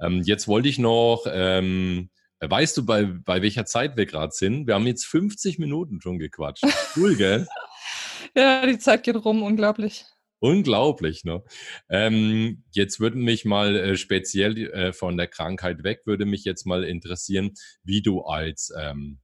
Ähm, 0.01 0.23
jetzt 0.23 0.49
wollte 0.49 0.69
ich 0.69 0.79
noch 0.79 1.27
ähm, 1.31 2.11
Weißt 2.41 2.77
du, 2.77 2.87
bei, 2.87 3.05
bei 3.05 3.43
welcher 3.43 3.67
Zeit 3.67 3.97
wir 3.97 4.07
gerade 4.07 4.33
sind? 4.33 4.67
Wir 4.67 4.75
haben 4.75 4.87
jetzt 4.87 5.05
50 5.05 5.59
Minuten 5.59 6.01
schon 6.01 6.19
gequatscht. 6.19 6.65
Cool, 6.97 7.15
gell? 7.17 7.47
ja, 8.35 8.65
die 8.65 8.79
Zeit 8.79 9.03
geht 9.03 9.17
rum, 9.17 9.43
unglaublich. 9.43 10.07
Unglaublich, 10.39 11.25
ne? 11.25 11.43
Ähm, 11.91 12.65
jetzt 12.73 12.99
würde 12.99 13.19
mich 13.19 13.45
mal 13.45 13.77
äh, 13.77 13.97
speziell 13.97 14.57
äh, 14.73 14.93
von 14.95 15.19
der 15.19 15.27
Krankheit 15.27 15.85
weg, 15.85 16.01
würde 16.07 16.25
mich 16.25 16.45
jetzt 16.45 16.65
mal 16.65 16.83
interessieren, 16.83 17.53
wie 17.85 18.01
du 18.01 18.23
als 18.23 18.73
ähm, 18.75 19.19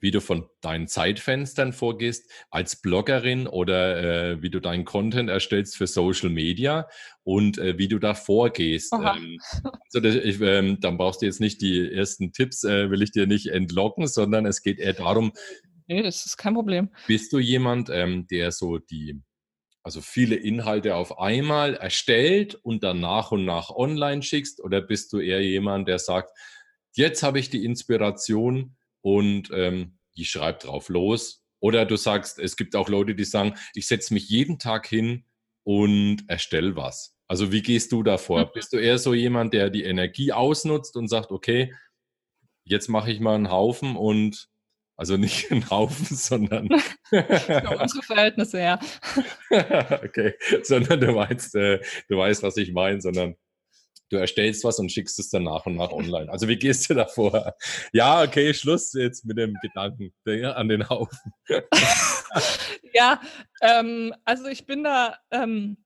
wie 0.00 0.10
du 0.10 0.20
von 0.20 0.48
deinen 0.60 0.86
Zeitfenstern 0.86 1.72
vorgehst 1.72 2.30
als 2.50 2.80
Bloggerin 2.80 3.46
oder 3.46 4.32
äh, 4.32 4.42
wie 4.42 4.50
du 4.50 4.60
deinen 4.60 4.84
Content 4.84 5.28
erstellst 5.28 5.76
für 5.76 5.86
Social 5.86 6.30
Media 6.30 6.88
und 7.24 7.58
äh, 7.58 7.78
wie 7.78 7.88
du 7.88 7.98
da 7.98 8.14
vorgehst. 8.14 8.92
Ähm, 8.92 9.38
also 9.62 10.00
das, 10.00 10.14
ich, 10.16 10.40
ähm, 10.40 10.78
dann 10.80 10.98
brauchst 10.98 11.22
du 11.22 11.26
jetzt 11.26 11.40
nicht 11.40 11.60
die 11.60 11.92
ersten 11.92 12.32
Tipps, 12.32 12.64
äh, 12.64 12.90
will 12.90 13.02
ich 13.02 13.12
dir 13.12 13.26
nicht 13.26 13.48
entlocken, 13.48 14.06
sondern 14.06 14.46
es 14.46 14.62
geht 14.62 14.78
eher 14.78 14.94
darum. 14.94 15.32
Nee, 15.86 16.02
das 16.02 16.26
ist 16.26 16.36
kein 16.36 16.54
Problem. 16.54 16.90
Bist 17.06 17.32
du 17.32 17.38
jemand, 17.38 17.88
ähm, 17.90 18.26
der 18.30 18.52
so 18.52 18.78
die, 18.78 19.20
also 19.82 20.00
viele 20.00 20.36
Inhalte 20.36 20.94
auf 20.94 21.18
einmal 21.18 21.74
erstellt 21.74 22.54
und 22.54 22.84
dann 22.84 23.00
nach 23.00 23.32
und 23.32 23.44
nach 23.44 23.70
online 23.70 24.22
schickst? 24.22 24.62
Oder 24.62 24.82
bist 24.82 25.12
du 25.12 25.18
eher 25.18 25.42
jemand, 25.42 25.88
der 25.88 25.98
sagt, 25.98 26.30
jetzt 26.92 27.22
habe 27.22 27.38
ich 27.38 27.48
die 27.48 27.64
Inspiration, 27.64 28.76
und 29.02 29.50
ähm, 29.52 29.98
ich 30.14 30.30
schreibe 30.30 30.58
drauf 30.58 30.88
los. 30.88 31.44
Oder 31.60 31.86
du 31.86 31.96
sagst, 31.96 32.38
es 32.38 32.56
gibt 32.56 32.76
auch 32.76 32.88
Leute, 32.88 33.14
die 33.14 33.24
sagen, 33.24 33.54
ich 33.74 33.88
setze 33.88 34.14
mich 34.14 34.28
jeden 34.28 34.58
Tag 34.58 34.86
hin 34.86 35.24
und 35.64 36.24
erstelle 36.28 36.76
was. 36.76 37.16
Also 37.26 37.52
wie 37.52 37.62
gehst 37.62 37.92
du 37.92 38.02
davor? 38.02 38.46
Mhm. 38.46 38.50
Bist 38.54 38.72
du 38.72 38.78
eher 38.78 38.98
so 38.98 39.12
jemand, 39.12 39.52
der 39.54 39.70
die 39.70 39.84
Energie 39.84 40.32
ausnutzt 40.32 40.96
und 40.96 41.08
sagt, 41.08 41.30
okay, 41.30 41.74
jetzt 42.64 42.88
mache 42.88 43.10
ich 43.10 43.20
mal 43.20 43.34
einen 43.34 43.50
Haufen 43.50 43.96
und 43.96 44.48
also 44.96 45.16
nicht 45.16 45.50
einen 45.50 45.68
Haufen, 45.70 46.04
sondern 46.16 46.68
Für 47.08 47.78
unsere 47.80 48.02
Verhältnisse, 48.02 48.60
ja. 48.60 48.80
okay, 49.50 50.34
sondern 50.62 51.00
du 51.00 51.12
meinst, 51.12 51.54
äh, 51.54 51.80
du 52.08 52.16
weißt, 52.16 52.42
was 52.42 52.56
ich 52.56 52.72
meine, 52.72 53.00
sondern 53.00 53.36
du 54.10 54.16
erstellst 54.16 54.64
was 54.64 54.78
und 54.78 54.90
schickst 54.90 55.18
es 55.18 55.30
dann 55.30 55.44
nach 55.44 55.66
und 55.66 55.76
nach 55.76 55.92
online. 55.92 56.30
Also 56.30 56.48
wie 56.48 56.56
gehst 56.56 56.88
du 56.90 56.94
davor? 56.94 57.54
Ja, 57.92 58.22
okay, 58.22 58.52
Schluss 58.54 58.92
jetzt 58.92 59.24
mit 59.24 59.38
dem 59.38 59.54
Gedanken 59.62 60.12
an 60.26 60.68
den 60.68 60.88
Haufen. 60.88 61.32
ja, 62.94 63.20
ähm, 63.62 64.14
also 64.24 64.46
ich 64.46 64.66
bin 64.66 64.84
da 64.84 65.16
ähm, 65.30 65.78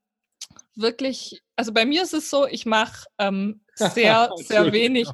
wirklich, 0.75 1.43
also 1.57 1.73
bei 1.73 1.85
mir 1.85 2.03
ist 2.03 2.15
es 2.15 2.31
so, 2.31 2.47
ich 2.47 2.67
mache 2.67 3.07
ähm, 3.19 3.63
sehr, 3.75 4.31
sehr 4.37 4.73
wenig. 4.73 5.09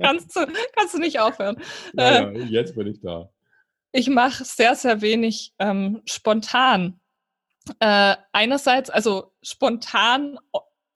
kannst, 0.00 0.36
du, 0.36 0.46
kannst 0.76 0.94
du 0.94 0.98
nicht 0.98 1.20
aufhören? 1.20 1.60
Naja, 1.92 2.30
äh, 2.30 2.42
jetzt 2.44 2.74
bin 2.74 2.86
ich 2.86 3.00
da. 3.00 3.30
Ich 3.92 4.08
mache 4.08 4.44
sehr, 4.44 4.74
sehr 4.74 5.00
wenig 5.00 5.54
ähm, 5.58 6.02
spontan. 6.04 7.00
Äh, 7.80 8.16
einerseits, 8.32 8.90
also 8.90 9.32
spontan 9.42 10.38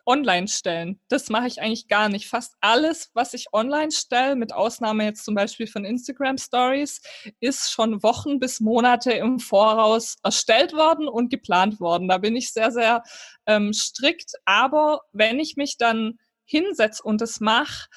online 0.06 0.48
stellen. 0.48 1.00
Das 1.08 1.28
mache 1.28 1.46
ich 1.46 1.60
eigentlich 1.60 1.88
gar 1.88 2.08
nicht. 2.08 2.28
Fast 2.28 2.54
alles, 2.60 3.10
was 3.14 3.34
ich 3.34 3.52
online 3.52 3.92
stelle, 3.92 4.36
mit 4.36 4.52
Ausnahme 4.52 5.04
jetzt 5.04 5.24
zum 5.24 5.34
Beispiel 5.34 5.66
von 5.66 5.84
Instagram 5.84 6.38
Stories, 6.38 7.00
ist 7.40 7.70
schon 7.70 8.02
Wochen 8.02 8.38
bis 8.38 8.60
Monate 8.60 9.12
im 9.12 9.38
Voraus 9.38 10.16
erstellt 10.22 10.72
worden 10.72 11.08
und 11.08 11.30
geplant 11.30 11.80
worden. 11.80 12.08
Da 12.08 12.18
bin 12.18 12.36
ich 12.36 12.52
sehr, 12.52 12.70
sehr 12.72 13.02
ähm, 13.46 13.72
strikt. 13.72 14.32
Aber 14.44 15.02
wenn 15.12 15.38
ich 15.38 15.56
mich 15.56 15.76
dann 15.76 16.18
hinsetze 16.44 17.02
und 17.02 17.22
es 17.22 17.40
mache, 17.40 17.88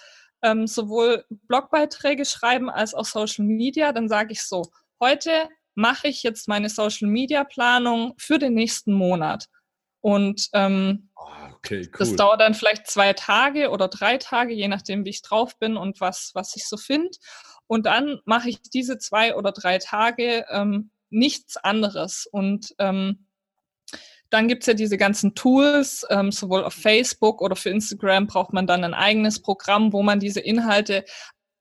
ähm, 0.41 0.67
sowohl 0.67 1.25
Blogbeiträge 1.29 2.25
schreiben 2.25 2.69
als 2.69 2.93
auch 2.93 3.05
Social 3.05 3.45
Media, 3.45 3.91
dann 3.91 4.07
sage 4.07 4.33
ich 4.33 4.43
so, 4.43 4.71
heute 4.99 5.49
mache 5.73 6.07
ich 6.07 6.23
jetzt 6.23 6.47
meine 6.47 6.69
Social 6.69 7.09
Media 7.09 7.43
Planung 7.43 8.13
für 8.17 8.39
den 8.39 8.53
nächsten 8.53 8.93
Monat. 8.93 9.49
Und 10.05 10.49
ähm, 10.53 11.09
oh, 11.15 11.23
okay, 11.55 11.81
cool. 11.85 11.91
das 11.97 12.15
dauert 12.15 12.39
dann 12.39 12.53
vielleicht 12.53 12.85
zwei 12.85 13.13
Tage 13.13 13.71
oder 13.71 13.87
drei 13.87 14.19
Tage, 14.19 14.53
je 14.53 14.67
nachdem, 14.67 15.03
wie 15.03 15.09
ich 15.09 15.23
drauf 15.23 15.57
bin 15.57 15.77
und 15.77 15.99
was, 15.99 16.29
was 16.35 16.55
ich 16.55 16.67
so 16.67 16.77
finde. 16.77 17.09
Und 17.65 17.87
dann 17.87 18.19
mache 18.23 18.49
ich 18.49 18.61
diese 18.61 18.99
zwei 18.99 19.35
oder 19.35 19.51
drei 19.51 19.79
Tage 19.79 20.45
ähm, 20.51 20.91
nichts 21.09 21.57
anderes. 21.57 22.27
Und 22.31 22.75
ähm, 22.77 23.25
dann 24.29 24.47
gibt's 24.47 24.67
ja 24.67 24.75
diese 24.75 24.99
ganzen 24.99 25.33
Tools, 25.33 26.05
ähm, 26.11 26.31
sowohl 26.31 26.63
auf 26.63 26.75
Facebook 26.75 27.41
oder 27.41 27.55
für 27.55 27.71
Instagram 27.71 28.27
braucht 28.27 28.53
man 28.53 28.67
dann 28.67 28.83
ein 28.83 28.93
eigenes 28.93 29.41
Programm, 29.41 29.91
wo 29.91 30.03
man 30.03 30.19
diese 30.19 30.39
Inhalte 30.39 31.03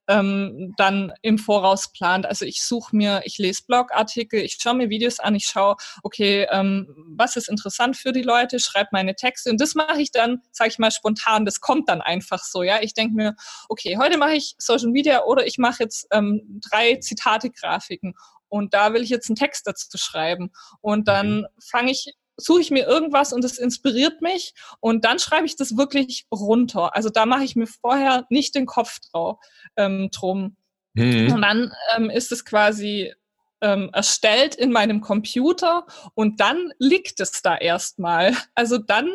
ähm, 0.09 0.75
dann 0.77 1.13
im 1.23 1.39
Voraus 1.39 1.93
plant. 1.93 2.27
Also 2.27 2.45
ich 2.45 2.63
suche 2.63 2.95
mir, 2.95 3.23
ich 3.25 3.39
lese 3.39 3.63
Blogartikel, 3.67 4.41
ich 4.41 4.59
schaue 4.61 4.75
mir 4.75 4.91
Videos 4.91 5.21
an, 5.21 5.35
ich 5.35 5.47
schaue, 5.47 5.77
okay, 6.03 6.47
ähm, 6.51 6.95
was 7.17 7.37
ist 7.37 7.49
interessant 7.49 7.97
für 7.97 8.13
die 8.13 8.23
Leute, 8.23 8.59
schreibe 8.61 8.91
meine 8.93 9.15
Texte 9.15 9.51
und 9.51 9.61
das 9.61 9.75
mache 9.75 10.01
ich 10.01 10.11
dann, 10.11 10.43
sage 10.53 10.71
ich 10.71 10.79
mal, 10.79 10.91
spontan. 10.91 11.45
Das 11.45 11.61
kommt 11.61 11.89
dann 11.89 12.01
einfach 12.01 12.43
so, 12.45 12.63
ja. 12.63 12.79
Ich 12.83 12.95
denke 12.95 13.15
mir, 13.15 13.35
okay, 13.69 13.97
heute 13.99 14.19
mache 14.19 14.35
ich 14.35 14.55
Social 14.59 14.91
Media 14.91 15.25
oder 15.25 15.47
ich 15.47 15.59
mache 15.59 15.85
jetzt 15.85 16.07
ähm, 16.13 16.61
drei 16.71 16.97
Zitate-Grafiken 16.97 18.15
und 18.49 18.75
da 18.75 18.93
will 18.93 19.03
ich 19.03 19.11
jetzt 19.11 19.29
einen 19.29 19.37
Text 19.37 19.67
dazu 19.67 19.99
schreiben 19.99 20.51
und 20.81 21.09
dann 21.09 21.39
mhm. 21.39 21.47
fange 21.61 21.91
ich 21.91 22.15
suche 22.37 22.61
ich 22.61 22.71
mir 22.71 22.87
irgendwas 22.87 23.33
und 23.33 23.45
es 23.45 23.59
inspiriert 23.59 24.21
mich 24.21 24.55
und 24.81 25.05
dann 25.05 25.19
schreibe 25.19 25.47
ich 25.47 25.57
das 25.57 25.77
wirklich 25.77 26.27
runter. 26.33 26.95
Also 26.95 27.11
da 27.11 27.27
mache 27.27 27.45
ich 27.45 27.57
mir 27.57 27.67
vorher 27.67 28.27
nicht 28.29 28.55
den 28.55 28.67
Kopf 28.67 28.99
drauf, 29.11 29.39
ähm, 29.77 30.11
drum. 30.11 30.57
Mhm. 30.95 31.33
Und 31.33 31.43
dann 31.43 31.73
ähm, 31.97 32.11
ist 32.11 32.33
es 32.33 32.45
quasi 32.45 33.13
ähm, 33.61 33.91
erstellt 33.93 34.55
in 34.55 34.73
meinem 34.73 35.01
Computer 35.01 35.87
und 36.15 36.41
dann 36.41 36.73
liegt 36.79 37.21
es 37.21 37.43
da 37.43 37.57
erstmal. 37.57 38.33
Also 38.55 38.79
dann 38.79 39.11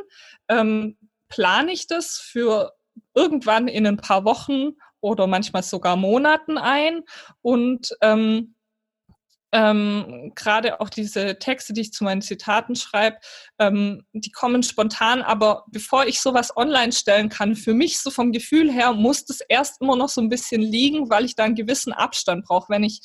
ähm, 0.49 0.97
plane 1.29 1.71
ich 1.71 1.87
das 1.87 2.17
für 2.17 2.73
irgendwann 3.13 3.67
in 3.67 3.85
ein 3.87 3.97
paar 3.97 4.25
Wochen 4.25 4.71
oder 5.01 5.27
manchmal 5.27 5.63
sogar 5.63 5.95
Monaten 5.95 6.57
ein 6.57 7.03
und 7.41 7.95
ähm, 8.01 8.55
ähm, 9.51 10.31
gerade 10.35 10.79
auch 10.79 10.89
diese 10.89 11.39
Texte, 11.39 11.73
die 11.73 11.81
ich 11.81 11.93
zu 11.93 12.03
meinen 12.03 12.21
Zitaten 12.21 12.75
schreibe, 12.75 13.17
ähm, 13.57 14.05
die 14.13 14.31
kommen 14.31 14.61
spontan, 14.63 15.21
aber 15.21 15.65
bevor 15.71 16.05
ich 16.05 16.21
sowas 16.21 16.55
online 16.55 16.91
stellen 16.91 17.29
kann, 17.29 17.55
für 17.55 17.73
mich 17.73 17.99
so 17.99 18.11
vom 18.11 18.31
Gefühl 18.31 18.71
her, 18.71 18.93
muss 18.93 19.25
das 19.25 19.39
erst 19.47 19.81
immer 19.81 19.95
noch 19.95 20.09
so 20.09 20.21
ein 20.21 20.29
bisschen 20.29 20.61
liegen, 20.61 21.09
weil 21.09 21.25
ich 21.25 21.35
da 21.35 21.45
einen 21.45 21.55
gewissen 21.55 21.93
Abstand 21.93 22.45
brauche. 22.45 22.69
Wenn 22.69 22.83
ich, 22.83 23.01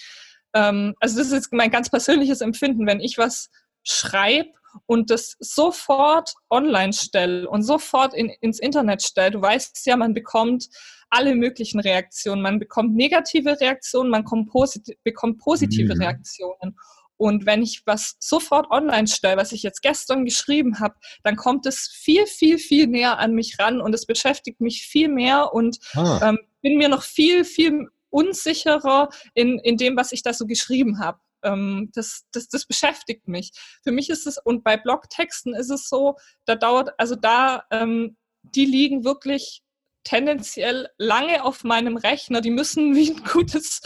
ähm, 0.54 0.94
also 1.00 1.18
das 1.18 1.28
ist 1.28 1.32
jetzt 1.32 1.52
mein 1.52 1.70
ganz 1.70 1.88
persönliches 1.88 2.42
Empfinden, 2.42 2.86
wenn 2.86 3.00
ich 3.00 3.16
was 3.16 3.48
schreibe 3.82 4.50
und 4.86 5.10
das 5.10 5.36
sofort 5.38 6.34
online 6.50 6.92
stelle 6.92 7.48
und 7.48 7.62
sofort 7.62 8.12
in, 8.12 8.30
ins 8.40 8.58
Internet 8.58 9.02
stelle, 9.02 9.30
du 9.30 9.40
weißt 9.40 9.86
ja, 9.86 9.96
man 9.96 10.12
bekommt 10.12 10.66
alle 11.10 11.34
möglichen 11.34 11.80
Reaktionen. 11.80 12.42
Man 12.42 12.58
bekommt 12.58 12.94
negative 12.94 13.60
Reaktionen, 13.60 14.10
man 14.10 14.24
posit 14.24 14.96
bekommt 15.04 15.38
positive 15.38 15.94
mhm. 15.94 16.00
Reaktionen. 16.00 16.76
Und 17.16 17.46
wenn 17.46 17.62
ich 17.62 17.82
was 17.86 18.16
sofort 18.18 18.70
online 18.70 19.06
stelle, 19.06 19.36
was 19.36 19.52
ich 19.52 19.62
jetzt 19.62 19.82
gestern 19.82 20.24
geschrieben 20.24 20.80
habe, 20.80 20.96
dann 21.22 21.36
kommt 21.36 21.64
es 21.66 21.88
viel, 21.88 22.26
viel, 22.26 22.58
viel 22.58 22.86
näher 22.86 23.18
an 23.18 23.34
mich 23.34 23.58
ran 23.58 23.80
und 23.80 23.94
es 23.94 24.06
beschäftigt 24.06 24.60
mich 24.60 24.82
viel 24.82 25.08
mehr 25.08 25.52
und 25.52 25.78
ah. 25.94 26.20
ähm, 26.28 26.38
bin 26.60 26.76
mir 26.76 26.88
noch 26.88 27.02
viel, 27.02 27.44
viel 27.44 27.88
unsicherer 28.10 29.08
in, 29.34 29.58
in 29.60 29.76
dem, 29.76 29.96
was 29.96 30.12
ich 30.12 30.22
da 30.22 30.32
so 30.32 30.46
geschrieben 30.46 30.98
habe. 30.98 31.18
Ähm, 31.42 31.90
das, 31.94 32.24
das, 32.32 32.48
das 32.48 32.66
beschäftigt 32.66 33.28
mich. 33.28 33.52
Für 33.82 33.92
mich 33.92 34.10
ist 34.10 34.26
es, 34.26 34.38
und 34.38 34.64
bei 34.64 34.76
Blogtexten 34.76 35.54
ist 35.54 35.70
es 35.70 35.88
so, 35.88 36.16
da 36.46 36.56
dauert, 36.56 36.90
also 36.98 37.14
da, 37.14 37.64
ähm, 37.70 38.16
die 38.42 38.66
liegen 38.66 39.04
wirklich 39.04 39.62
tendenziell 40.04 40.88
lange 40.98 41.44
auf 41.44 41.64
meinem 41.64 41.96
Rechner. 41.96 42.40
Die 42.40 42.50
müssen 42.50 42.94
wie 42.94 43.10
ein 43.10 43.24
gutes, 43.24 43.80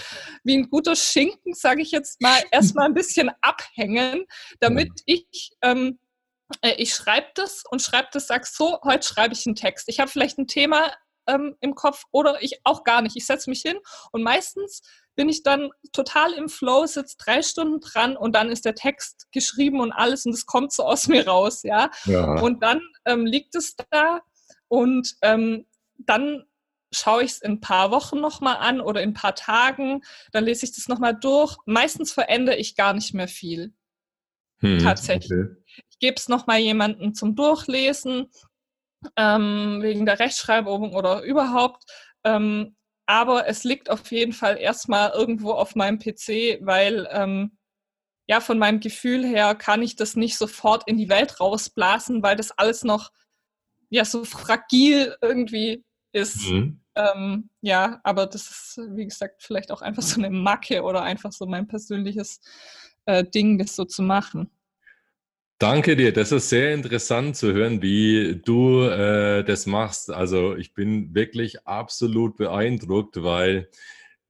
wie 0.45 0.57
ein 0.57 0.69
guter 0.69 0.97
Schinken, 0.97 1.55
sage 1.55 1.83
ich 1.83 1.91
jetzt 1.91 2.21
mal, 2.21 2.43
erstmal 2.51 2.87
ein 2.87 2.95
bisschen 2.95 3.31
abhängen, 3.41 4.27
damit 4.61 4.91
ich 5.07 5.51
ähm, 5.63 5.99
äh, 6.63 6.75
ich 6.79 6.95
schreibe 6.95 7.29
das 7.35 7.63
und 7.71 7.83
schreibe 7.83 8.09
das, 8.13 8.27
sag 8.27 8.47
so, 8.47 8.81
heute 8.83 9.07
schreibe 9.07 9.35
ich 9.35 9.47
einen 9.47 9.57
Text. 9.57 9.89
Ich 9.89 10.01
habe 10.01 10.11
vielleicht 10.11 10.39
ein 10.39 10.47
Thema 10.47 10.93
ähm, 11.27 11.57
im 11.61 11.75
Kopf 11.75 12.05
oder 12.11 12.43
ich 12.43 12.61
auch 12.65 12.85
gar 12.85 13.03
nicht. 13.03 13.17
Ich 13.17 13.27
setze 13.27 13.51
mich 13.51 13.63
hin 13.63 13.79
und 14.13 14.23
meistens 14.23 14.83
bin 15.15 15.29
ich 15.29 15.43
dann 15.43 15.71
total 15.93 16.33
im 16.33 16.49
Flow, 16.49 16.87
sitze 16.87 17.17
drei 17.19 17.43
Stunden 17.43 17.81
dran 17.81 18.17
und 18.17 18.35
dann 18.35 18.51
ist 18.51 18.65
der 18.65 18.75
Text 18.75 19.27
geschrieben 19.33 19.81
und 19.81 19.93
alles 19.93 20.27
und 20.27 20.33
es 20.33 20.47
kommt 20.47 20.73
so 20.73 20.85
aus 20.85 21.09
mir 21.09 21.27
raus, 21.27 21.63
ja. 21.65 21.91
ja. 22.05 22.41
Und 22.41 22.63
dann 22.63 22.81
ähm, 23.05 23.27
liegt 23.27 23.55
es 23.55 23.75
da 23.91 24.21
und 24.69 25.17
ähm, 25.23 25.67
dann 25.99 26.45
schaue 26.93 27.23
ich 27.23 27.33
es 27.33 27.43
in 27.43 27.53
ein 27.53 27.61
paar 27.61 27.91
Wochen 27.91 28.21
nochmal 28.21 28.57
an 28.57 28.81
oder 28.81 29.03
in 29.03 29.11
ein 29.11 29.15
paar 29.15 29.35
Tagen, 29.35 30.03
dann 30.33 30.45
lese 30.45 30.65
ich 30.65 30.75
das 30.75 30.89
nochmal 30.89 31.15
durch. 31.15 31.57
Meistens 31.67 32.13
verändere 32.13 32.57
ich 32.57 32.77
gar 32.77 32.95
nicht 32.95 33.15
mehr 33.15 33.29
viel. 33.29 33.75
Hm, 34.61 34.79
Tatsächlich. 34.79 35.31
Okay. 35.31 35.83
Ich 35.91 35.99
gebe 35.99 36.17
es 36.17 36.29
nochmal 36.29 36.59
jemandem 36.59 37.15
zum 37.15 37.37
Durchlesen, 37.37 38.31
ähm, 39.17 39.79
wegen 39.83 40.07
der 40.07 40.19
Rechtschreibung 40.19 40.95
oder 40.95 41.23
überhaupt. 41.23 41.85
Ähm, 42.25 42.77
aber 43.07 43.47
es 43.47 43.65
liegt 43.65 43.91
auf 43.91 44.11
jeden 44.11 44.33
Fall 44.33 44.59
erstmal 44.59 45.13
irgendwo 45.13 45.53
auf 45.53 45.75
meinem 45.75 45.99
PC, 45.99 46.59
weil 46.63 47.09
ähm, 47.11 47.59
ja, 48.27 48.41
von 48.41 48.59
meinem 48.59 48.81
Gefühl 48.81 49.25
her 49.25 49.55
kann 49.55 49.83
ich 49.83 49.97
das 49.97 50.15
nicht 50.15 50.37
sofort 50.37 50.87
in 50.87 50.99
die 50.99 51.09
Welt 51.09 51.41
rausblasen, 51.41 52.23
weil 52.23 52.37
das 52.37 52.51
alles 52.51 52.85
noch 52.85 53.11
ja 53.89 54.05
so 54.05 54.25
fragil 54.25 55.17
irgendwie 55.23 55.85
ist. 56.13 56.49
Mhm. 56.49 56.81
Ähm, 56.95 57.51
ja, 57.61 58.01
aber 58.03 58.27
das 58.27 58.49
ist, 58.51 58.81
wie 58.97 59.05
gesagt, 59.05 59.43
vielleicht 59.43 59.71
auch 59.71 59.83
einfach 59.83 60.03
so 60.03 60.21
eine 60.21 60.31
Macke 60.31 60.83
oder 60.83 61.03
einfach 61.03 61.33
so 61.33 61.47
mein 61.47 61.69
persönliches 61.69 62.41
äh, 63.07 63.25
Ding, 63.25 63.59
das 63.59 63.77
so 63.77 63.85
zu 63.85 64.03
machen. 64.03 64.51
Danke 65.59 65.97
dir. 65.97 66.13
Das 66.13 66.31
ist 66.31 66.51
sehr 66.51 66.73
interessant 66.73 67.37
zu 67.37 67.53
hören, 67.53 67.83
wie 67.83 68.41
du 68.45 68.83
äh, 68.83 69.43
das 69.43 69.67
machst. 69.67 70.11
Also 70.11 70.55
ich 70.55 70.73
bin 70.73 71.15
wirklich 71.15 71.67
absolut 71.67 72.37
beeindruckt, 72.37 73.23
weil 73.25 73.69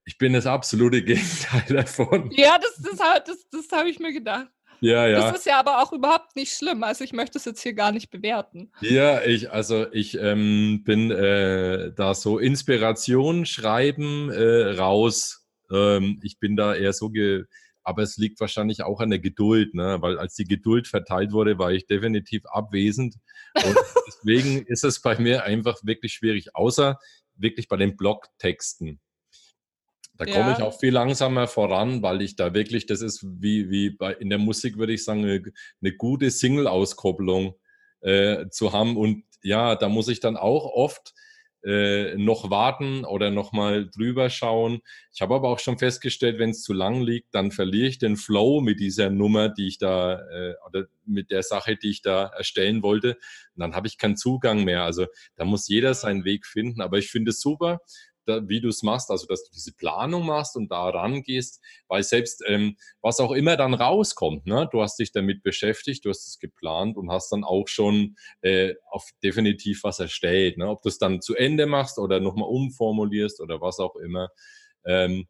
ich 0.05 0.17
bin 0.17 0.33
das 0.33 0.47
absolute 0.47 1.03
Gegenteil 1.03 1.65
davon. 1.67 2.31
Ja, 2.31 2.57
das, 2.57 2.81
das, 2.81 2.97
das, 3.25 3.47
das 3.51 3.71
habe 3.71 3.89
ich 3.89 3.99
mir 3.99 4.11
gedacht. 4.11 4.49
Ja, 4.81 5.07
ja. 5.07 5.19
Das 5.19 5.39
ist 5.39 5.45
ja 5.45 5.59
aber 5.59 5.81
auch 5.81 5.91
überhaupt 5.91 6.35
nicht 6.35 6.53
schlimm. 6.53 6.83
Also 6.83 7.03
ich 7.03 7.13
möchte 7.13 7.37
es 7.37 7.45
jetzt 7.45 7.61
hier 7.61 7.73
gar 7.73 7.91
nicht 7.91 8.09
bewerten. 8.09 8.71
Ja, 8.81 9.21
ich, 9.21 9.51
also 9.51 9.91
ich 9.91 10.17
ähm, 10.17 10.83
bin 10.85 11.11
äh, 11.11 11.91
da 11.93 12.13
so 12.13 12.39
Inspiration 12.39 13.45
schreiben 13.45 14.29
äh, 14.31 14.71
raus. 14.77 15.47
Ähm, 15.71 16.19
ich 16.23 16.39
bin 16.39 16.55
da 16.55 16.75
eher 16.75 16.93
so 16.93 17.09
ge 17.09 17.45
aber 17.89 18.03
es 18.03 18.17
liegt 18.17 18.39
wahrscheinlich 18.39 18.83
auch 18.83 18.99
an 18.99 19.09
der 19.09 19.17
Geduld, 19.17 19.73
ne? 19.73 19.97
weil 20.01 20.19
als 20.19 20.35
die 20.35 20.43
Geduld 20.43 20.87
verteilt 20.87 21.31
wurde, 21.31 21.57
war 21.57 21.71
ich 21.71 21.87
definitiv 21.87 22.43
abwesend. 22.45 23.15
Und 23.55 23.75
deswegen 24.07 24.63
ist 24.67 24.83
es 24.83 25.01
bei 25.01 25.17
mir 25.17 25.43
einfach 25.43 25.79
wirklich 25.81 26.13
schwierig, 26.13 26.55
außer 26.55 26.99
wirklich 27.35 27.67
bei 27.67 27.77
den 27.77 27.97
Blogtexten. 27.97 28.99
Da 30.19 30.25
ja. 30.25 30.33
komme 30.33 30.51
ich 30.51 30.61
auch 30.61 30.77
viel 30.77 30.91
langsamer 30.91 31.47
voran, 31.47 32.01
weil 32.03 32.21
ich 32.21 32.35
da 32.35 32.53
wirklich, 32.53 32.85
das 32.85 33.01
ist 33.01 33.25
wie, 33.25 33.69
wie 33.69 33.89
bei, 33.89 34.13
in 34.13 34.29
der 34.29 34.37
Musik, 34.37 34.77
würde 34.77 34.91
ich 34.91 35.05
sagen, 35.05 35.23
eine, 35.23 35.41
eine 35.81 35.95
gute 35.95 36.29
Single-Auskopplung 36.29 37.55
äh, 38.01 38.49
zu 38.49 38.73
haben. 38.73 38.97
Und 38.97 39.23
ja, 39.43 39.77
da 39.77 39.87
muss 39.87 40.09
ich 40.09 40.19
dann 40.19 40.35
auch 40.35 40.65
oft 40.65 41.13
äh, 41.63 42.17
noch 42.17 42.49
warten 42.49 43.05
oder 43.05 43.31
nochmal 43.31 43.89
drüber 43.89 44.29
schauen. 44.29 44.81
Ich 45.13 45.21
habe 45.21 45.35
aber 45.35 45.47
auch 45.47 45.59
schon 45.59 45.77
festgestellt, 45.77 46.37
wenn 46.37 46.49
es 46.49 46.63
zu 46.63 46.73
lang 46.73 47.01
liegt, 47.01 47.33
dann 47.33 47.51
verliere 47.51 47.87
ich 47.87 47.97
den 47.97 48.17
Flow 48.17 48.59
mit 48.59 48.81
dieser 48.81 49.09
Nummer, 49.09 49.47
die 49.47 49.67
ich 49.67 49.77
da 49.77 50.19
äh, 50.19 50.55
oder 50.67 50.87
mit 51.05 51.31
der 51.31 51.43
Sache, 51.43 51.77
die 51.77 51.91
ich 51.91 52.01
da 52.01 52.25
erstellen 52.25 52.83
wollte. 52.83 53.15
Und 53.55 53.61
dann 53.61 53.73
habe 53.73 53.87
ich 53.87 53.97
keinen 53.97 54.17
Zugang 54.17 54.65
mehr. 54.65 54.83
Also 54.83 55.07
da 55.37 55.45
muss 55.45 55.69
jeder 55.69 55.93
seinen 55.93 56.25
Weg 56.25 56.45
finden. 56.45 56.81
Aber 56.81 56.97
ich 56.97 57.09
finde 57.09 57.31
es 57.31 57.39
super, 57.39 57.79
wie 58.47 58.61
du 58.61 58.69
es 58.69 58.83
machst, 58.83 59.11
also 59.11 59.27
dass 59.27 59.43
du 59.43 59.51
diese 59.51 59.73
Planung 59.73 60.25
machst 60.25 60.55
und 60.55 60.71
da 60.71 60.89
rangehst, 60.89 61.61
weil 61.87 62.03
selbst 62.03 62.43
ähm, 62.47 62.77
was 63.01 63.19
auch 63.19 63.31
immer 63.31 63.57
dann 63.57 63.73
rauskommt, 63.73 64.45
ne, 64.45 64.67
du 64.71 64.81
hast 64.81 64.97
dich 64.97 65.11
damit 65.11 65.43
beschäftigt, 65.43 66.05
du 66.05 66.09
hast 66.09 66.27
es 66.27 66.39
geplant 66.39 66.97
und 66.97 67.11
hast 67.11 67.31
dann 67.31 67.43
auch 67.43 67.67
schon 67.67 68.15
äh, 68.41 68.75
auf 68.89 69.09
definitiv 69.23 69.83
was 69.83 69.99
erstellt, 69.99 70.57
ne, 70.57 70.69
ob 70.69 70.81
du 70.81 70.89
es 70.89 70.97
dann 70.97 71.21
zu 71.21 71.35
Ende 71.35 71.65
machst 71.65 71.97
oder 71.97 72.19
nochmal 72.19 72.49
umformulierst 72.49 73.41
oder 73.41 73.61
was 73.61 73.79
auch 73.79 73.95
immer. 73.95 74.29
Ähm, 74.85 75.27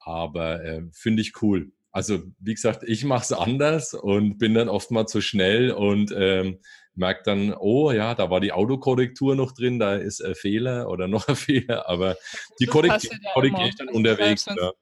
aber 0.00 0.64
äh, 0.64 0.82
finde 0.92 1.22
ich 1.22 1.42
cool. 1.42 1.72
Also 1.90 2.22
wie 2.38 2.54
gesagt, 2.54 2.84
ich 2.84 3.04
mache 3.04 3.22
es 3.22 3.32
anders 3.32 3.94
und 3.94 4.38
bin 4.38 4.54
dann 4.54 4.68
oft 4.68 4.90
mal 4.90 5.06
zu 5.06 5.20
schnell 5.20 5.70
und 5.72 6.12
ähm, 6.16 6.60
merkt 6.98 7.26
dann, 7.26 7.54
oh 7.54 7.90
ja, 7.90 8.14
da 8.14 8.30
war 8.30 8.40
die 8.40 8.52
Autokorrektur 8.52 9.34
noch 9.34 9.52
drin, 9.52 9.78
da 9.78 9.94
ist 9.94 10.22
ein 10.22 10.34
Fehler 10.34 10.88
oder 10.88 11.08
noch 11.08 11.28
ein 11.28 11.36
Fehler, 11.36 11.88
aber 11.88 12.16
die 12.60 12.66
korrigiere 12.66 13.18
korrigier 13.34 13.66
ich 13.66 13.76
dann 13.76 13.88
unterwegs. 13.88 14.46
Ja. 14.46 14.72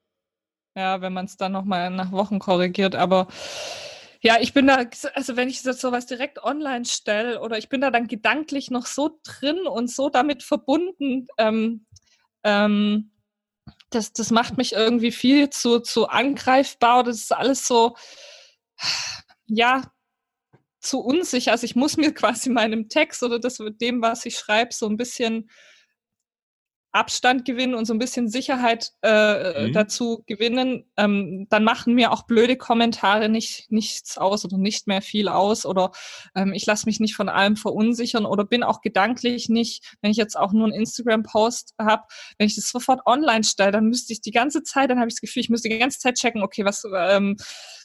ja, 0.75 1.01
wenn 1.01 1.13
man 1.13 1.27
es 1.27 1.37
dann 1.37 1.53
nochmal 1.53 1.91
nach 1.91 2.13
Wochen 2.13 2.39
korrigiert, 2.39 2.95
aber 2.95 3.29
ja, 4.23 4.39
ich 4.41 4.53
bin 4.53 4.67
da, 4.67 4.85
also 5.15 5.37
wenn 5.37 5.49
ich 5.49 5.63
jetzt 5.63 5.81
sowas 5.81 6.07
direkt 6.07 6.43
online 6.43 6.85
stelle 6.85 7.41
oder 7.41 7.59
ich 7.59 7.69
bin 7.69 7.81
da 7.81 7.91
dann 7.91 8.09
gedanklich 8.09 8.71
noch 8.71 8.87
so 8.87 9.21
drin 9.23 9.67
und 9.67 9.91
so 9.91 10.09
damit 10.09 10.43
verbunden, 10.43 11.29
ähm, 11.39 11.87
ähm, 12.43 13.13
das, 13.91 14.13
das 14.13 14.31
macht 14.31 14.57
mich 14.57 14.73
irgendwie 14.73 15.13
viel 15.13 15.51
zu, 15.51 15.81
zu 15.81 16.09
angreifbar. 16.09 17.05
Das 17.05 17.17
ist 17.17 17.33
alles 17.33 17.67
so, 17.67 17.97
ja, 19.47 19.83
zu 20.87 21.01
unsicher. 21.01 21.53
Also 21.53 21.65
ich 21.65 21.77
muss 21.77 21.97
mir 21.97 22.13
quasi 22.15 22.51
meinem 22.51 22.89
Text 22.89 23.23
oder 23.23 23.39
das 23.39 23.59
dem, 23.81 24.03
was 24.03 24.27
ich 24.27 24.37
schreibe, 24.39 24.73
so 24.73 24.87
ein 24.89 24.97
bisschen 24.97 25.51
Abstand 26.93 27.45
gewinnen 27.45 27.75
und 27.75 27.85
so 27.85 27.93
ein 27.93 27.99
bisschen 27.99 28.29
Sicherheit 28.29 28.93
äh, 29.03 29.67
mhm. 29.67 29.73
dazu 29.75 30.25
gewinnen, 30.27 30.85
ähm, 30.97 31.47
dann 31.51 31.63
machen 31.63 31.95
mir 31.95 32.11
auch 32.11 32.23
blöde 32.23 32.57
Kommentare 32.57 33.29
nicht 33.29 33.71
nichts 33.71 34.17
aus 34.17 34.45
oder 34.47 34.57
nicht 34.57 34.87
mehr 34.87 35.03
viel 35.03 35.29
aus 35.29 35.67
oder 35.67 35.91
ähm, 36.35 36.55
ich 36.55 36.65
lasse 36.65 36.87
mich 36.87 36.99
nicht 36.99 37.15
von 37.15 37.29
allem 37.29 37.57
verunsichern 37.57 38.25
oder 38.25 38.45
bin 38.45 38.63
auch 38.63 38.81
gedanklich 38.81 39.51
nicht, 39.51 39.97
wenn 40.01 40.11
ich 40.11 40.17
jetzt 40.17 40.39
auch 40.39 40.53
nur 40.53 40.65
einen 40.65 40.75
Instagram-Post 40.75 41.75
habe, 41.79 42.05
wenn 42.39 42.47
ich 42.47 42.55
das 42.55 42.71
sofort 42.71 43.01
online 43.05 43.45
stelle, 43.45 43.73
dann 43.73 43.89
müsste 43.89 44.15
ich 44.15 44.23
die 44.23 44.31
ganze 44.31 44.63
Zeit, 44.63 44.91
dann 44.91 44.99
habe 44.99 45.09
ich 45.09 45.15
das 45.15 45.21
Gefühl, 45.21 45.43
ich 45.43 45.51
müsste 45.51 45.69
die 45.69 45.79
ganze 45.79 45.99
Zeit 45.99 46.15
checken, 46.15 46.43
okay, 46.43 46.65
was 46.65 46.85
ähm, 46.97 47.37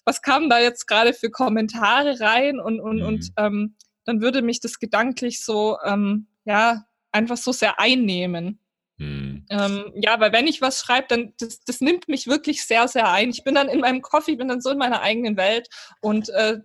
was 0.05 0.21
kamen 0.21 0.49
da 0.49 0.59
jetzt 0.59 0.87
gerade 0.87 1.13
für 1.13 1.29
Kommentare 1.29 2.21
rein 2.21 2.59
und 2.59 2.79
und 2.79 2.97
mhm. 2.97 3.05
und 3.05 3.31
ähm, 3.35 3.75
dann 4.05 4.21
würde 4.21 4.41
mich 4.41 4.61
das 4.61 4.79
gedanklich 4.79 5.43
so 5.43 5.77
ähm, 5.83 6.27
ja 6.45 6.85
einfach 7.11 7.37
so 7.37 7.51
sehr 7.51 7.79
einnehmen. 7.79 8.60
Hm. 9.01 9.47
Ähm, 9.49 9.91
ja, 9.95 10.19
weil 10.19 10.31
wenn 10.31 10.45
ich 10.45 10.61
was 10.61 10.79
schreibe, 10.79 11.07
dann 11.09 11.33
das, 11.39 11.61
das 11.61 11.81
nimmt 11.81 12.07
mich 12.07 12.27
wirklich 12.27 12.63
sehr, 12.63 12.87
sehr 12.87 13.09
ein. 13.09 13.31
Ich 13.31 13.43
bin 13.43 13.55
dann 13.55 13.67
in 13.67 13.79
meinem 13.79 14.03
Coffee, 14.03 14.35
bin 14.35 14.47
dann 14.47 14.61
so 14.61 14.69
in 14.69 14.77
meiner 14.77 15.01
eigenen 15.01 15.37
Welt 15.37 15.69
und 16.01 16.29
äh, 16.29 16.59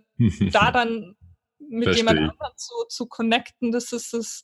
da 0.51 0.71
dann 0.71 1.15
mit 1.57 1.85
Verstehe. 1.85 2.01
jemand 2.01 2.19
anderem 2.19 2.53
zu, 2.55 2.73
zu 2.89 3.07
connecten, 3.07 3.71
das 3.71 3.91
ist 3.91 4.13
es, 4.13 4.43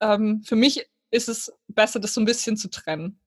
ähm, 0.00 0.42
für 0.46 0.56
mich 0.56 0.86
ist 1.10 1.28
es 1.28 1.52
besser, 1.68 2.00
das 2.00 2.14
so 2.14 2.22
ein 2.22 2.24
bisschen 2.24 2.56
zu 2.56 2.70
trennen. 2.70 3.20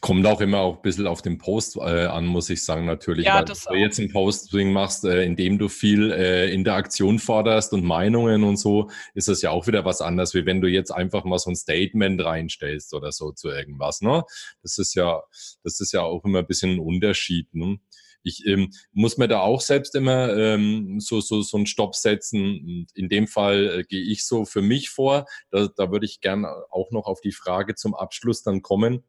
Kommt 0.00 0.26
auch 0.26 0.40
immer 0.40 0.60
auch 0.60 0.76
ein 0.76 0.82
bisschen 0.82 1.06
auf 1.06 1.22
den 1.22 1.38
Post 1.38 1.76
äh, 1.76 2.06
an, 2.06 2.26
muss 2.26 2.48
ich 2.48 2.64
sagen, 2.64 2.86
natürlich. 2.86 3.26
Ja, 3.26 3.38
Weil 3.38 3.44
das 3.44 3.66
wenn 3.66 3.74
du 3.74 3.80
jetzt 3.80 3.98
ein 3.98 4.10
Posting 4.10 4.72
machst, 4.72 5.04
äh, 5.04 5.22
in 5.24 5.36
dem 5.36 5.58
du 5.58 5.68
viel 5.68 6.10
äh, 6.12 6.52
Interaktion 6.52 7.18
forderst 7.18 7.72
und 7.72 7.84
Meinungen 7.84 8.42
und 8.42 8.56
so, 8.56 8.90
ist 9.14 9.28
das 9.28 9.42
ja 9.42 9.50
auch 9.50 9.66
wieder 9.66 9.84
was 9.84 10.00
anderes, 10.00 10.34
wie 10.34 10.46
wenn 10.46 10.60
du 10.60 10.68
jetzt 10.68 10.90
einfach 10.90 11.24
mal 11.24 11.38
so 11.38 11.50
ein 11.50 11.56
Statement 11.56 12.24
reinstellst 12.24 12.94
oder 12.94 13.12
so 13.12 13.32
zu 13.32 13.50
irgendwas. 13.50 14.00
Ne? 14.00 14.24
Das 14.62 14.78
ist 14.78 14.94
ja, 14.94 15.22
das 15.62 15.80
ist 15.80 15.92
ja 15.92 16.02
auch 16.02 16.24
immer 16.24 16.38
ein 16.38 16.46
bisschen 16.46 16.76
ein 16.76 16.80
Unterschied. 16.80 17.54
Ne? 17.54 17.78
Ich 18.22 18.46
ähm, 18.46 18.70
muss 18.92 19.18
mir 19.18 19.28
da 19.28 19.40
auch 19.40 19.60
selbst 19.60 19.94
immer 19.94 20.34
ähm, 20.36 21.00
so, 21.00 21.20
so, 21.20 21.42
so 21.42 21.56
einen 21.56 21.66
Stopp 21.66 21.94
setzen. 21.94 22.86
In 22.94 23.08
dem 23.08 23.26
Fall 23.26 23.80
äh, 23.80 23.84
gehe 23.84 24.02
ich 24.02 24.26
so 24.26 24.44
für 24.44 24.62
mich 24.62 24.90
vor. 24.90 25.26
Da, 25.50 25.68
da 25.74 25.90
würde 25.90 26.06
ich 26.06 26.20
gerne 26.20 26.48
auch 26.70 26.90
noch 26.90 27.06
auf 27.06 27.20
die 27.20 27.32
Frage 27.32 27.74
zum 27.74 27.94
Abschluss 27.94 28.42
dann 28.42 28.62
kommen. 28.62 29.04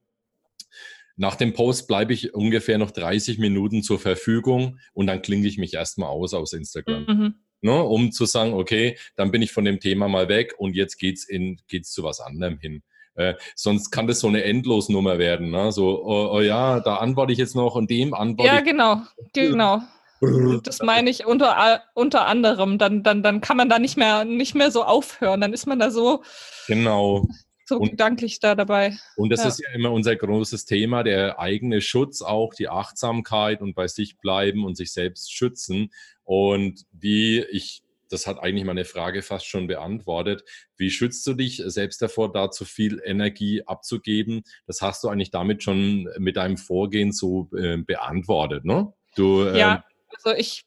Nach 1.21 1.35
dem 1.35 1.53
Post 1.53 1.87
bleibe 1.87 2.13
ich 2.13 2.33
ungefähr 2.33 2.79
noch 2.79 2.89
30 2.89 3.37
Minuten 3.37 3.83
zur 3.83 3.99
Verfügung 3.99 4.79
und 4.91 5.05
dann 5.05 5.21
klinge 5.21 5.47
ich 5.47 5.59
mich 5.59 5.75
erstmal 5.75 6.09
aus 6.09 6.33
aus 6.33 6.51
Instagram. 6.51 7.05
Mhm. 7.07 7.35
Ne, 7.61 7.83
um 7.83 8.11
zu 8.11 8.25
sagen, 8.25 8.55
okay, 8.55 8.97
dann 9.15 9.29
bin 9.29 9.43
ich 9.43 9.51
von 9.51 9.63
dem 9.63 9.79
Thema 9.79 10.07
mal 10.07 10.29
weg 10.29 10.55
und 10.57 10.75
jetzt 10.75 10.97
geht's 10.97 11.23
in 11.23 11.61
geht's 11.67 11.91
zu 11.91 12.01
was 12.01 12.21
anderem 12.21 12.57
hin. 12.57 12.81
Äh, 13.13 13.35
sonst 13.53 13.91
kann 13.91 14.07
das 14.07 14.19
so 14.19 14.29
eine 14.29 14.43
Endlosnummer 14.43 15.19
werden. 15.19 15.51
Ne? 15.51 15.71
So, 15.71 16.03
oh, 16.03 16.31
oh, 16.33 16.41
ja, 16.41 16.79
da 16.79 16.95
antworte 16.95 17.33
ich 17.33 17.37
jetzt 17.37 17.55
noch 17.55 17.75
und 17.75 17.91
dem 17.91 18.15
antworte 18.15 18.47
ja, 18.47 18.59
ich. 18.59 18.65
Ja, 18.65 18.71
genau, 18.71 19.01
genau. 19.33 19.81
Das 20.63 20.81
meine 20.81 21.09
ich 21.11 21.25
unter, 21.27 21.81
unter 21.93 22.25
anderem. 22.25 22.79
Dann, 22.79 23.03
dann, 23.03 23.21
dann 23.21 23.41
kann 23.41 23.57
man 23.57 23.69
da 23.69 23.77
nicht 23.77 23.97
mehr, 23.97 24.23
nicht 24.25 24.55
mehr 24.55 24.71
so 24.71 24.83
aufhören. 24.83 25.41
Dann 25.41 25.53
ist 25.53 25.67
man 25.67 25.77
da 25.79 25.89
so, 25.91 26.23
genau. 26.67 27.27
So 27.71 27.79
und, 27.79 27.91
gedanklich 27.91 28.39
da 28.39 28.53
dabei. 28.53 28.97
Und 29.15 29.29
das 29.29 29.41
ja. 29.41 29.47
ist 29.47 29.61
ja 29.61 29.69
immer 29.73 29.91
unser 29.91 30.15
großes 30.15 30.65
Thema, 30.65 31.03
der 31.03 31.39
eigene 31.39 31.81
Schutz, 31.81 32.21
auch 32.21 32.53
die 32.53 32.67
Achtsamkeit 32.67 33.61
und 33.61 33.73
bei 33.73 33.87
sich 33.87 34.17
bleiben 34.17 34.65
und 34.65 34.75
sich 34.75 34.91
selbst 34.91 35.33
schützen. 35.33 35.91
Und 36.23 36.85
wie 36.91 37.39
ich 37.39 37.81
das 38.09 38.27
hat 38.27 38.43
eigentlich 38.43 38.65
meine 38.65 38.83
Frage 38.83 39.21
fast 39.21 39.45
schon 39.45 39.67
beantwortet. 39.67 40.43
Wie 40.75 40.91
schützt 40.91 41.25
du 41.27 41.33
dich 41.33 41.63
selbst 41.65 42.01
davor, 42.01 42.29
da 42.29 42.51
zu 42.51 42.65
viel 42.65 43.01
Energie 43.05 43.65
abzugeben? 43.65 44.43
Das 44.67 44.81
hast 44.81 45.03
du 45.05 45.07
eigentlich 45.07 45.31
damit 45.31 45.63
schon 45.63 46.09
mit 46.17 46.35
deinem 46.35 46.57
Vorgehen 46.57 47.13
so 47.13 47.49
äh, 47.57 47.77
beantwortet, 47.77 48.65
ne? 48.65 48.91
Du, 49.15 49.45
ähm, 49.45 49.55
ja, 49.55 49.85
also 50.09 50.37
ich, 50.37 50.65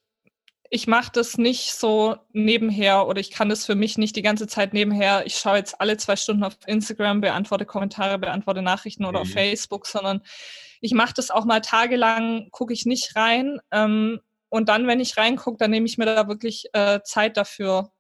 ich 0.75 0.89
mache 0.89 1.13
das 1.13 1.39
nicht 1.39 1.73
so 1.73 2.17
nebenher 2.33 3.07
oder 3.07 3.21
ich 3.21 3.31
kann 3.31 3.49
das 3.49 3.65
für 3.65 3.77
mich 3.77 3.97
nicht 3.97 4.17
die 4.17 4.23
ganze 4.23 4.49
Zeit 4.49 4.73
nebenher. 4.73 5.25
Ich 5.25 5.37
schaue 5.37 5.59
jetzt 5.59 5.81
alle 5.81 5.97
zwei 5.99 6.17
Stunden 6.17 6.43
auf 6.43 6.57
Instagram, 6.67 7.21
beantworte 7.21 7.65
Kommentare, 7.65 8.19
beantworte 8.19 8.61
Nachrichten 8.61 9.05
oder 9.05 9.21
mhm. 9.21 9.23
auf 9.23 9.31
Facebook, 9.31 9.87
sondern 9.87 10.21
ich 10.81 10.93
mache 10.93 11.15
das 11.15 11.31
auch 11.31 11.45
mal 11.45 11.61
tagelang, 11.61 12.49
gucke 12.51 12.73
ich 12.73 12.87
nicht 12.87 13.15
rein. 13.15 13.61
Ähm, 13.71 14.19
und 14.49 14.69
dann, 14.69 14.89
wenn 14.89 14.99
ich 14.99 15.17
reingucke, 15.17 15.59
dann 15.59 15.71
nehme 15.71 15.87
ich 15.87 15.97
mir 15.97 16.07
da 16.07 16.27
wirklich 16.27 16.65
äh, 16.73 16.99
Zeit 17.05 17.37
dafür. 17.37 17.93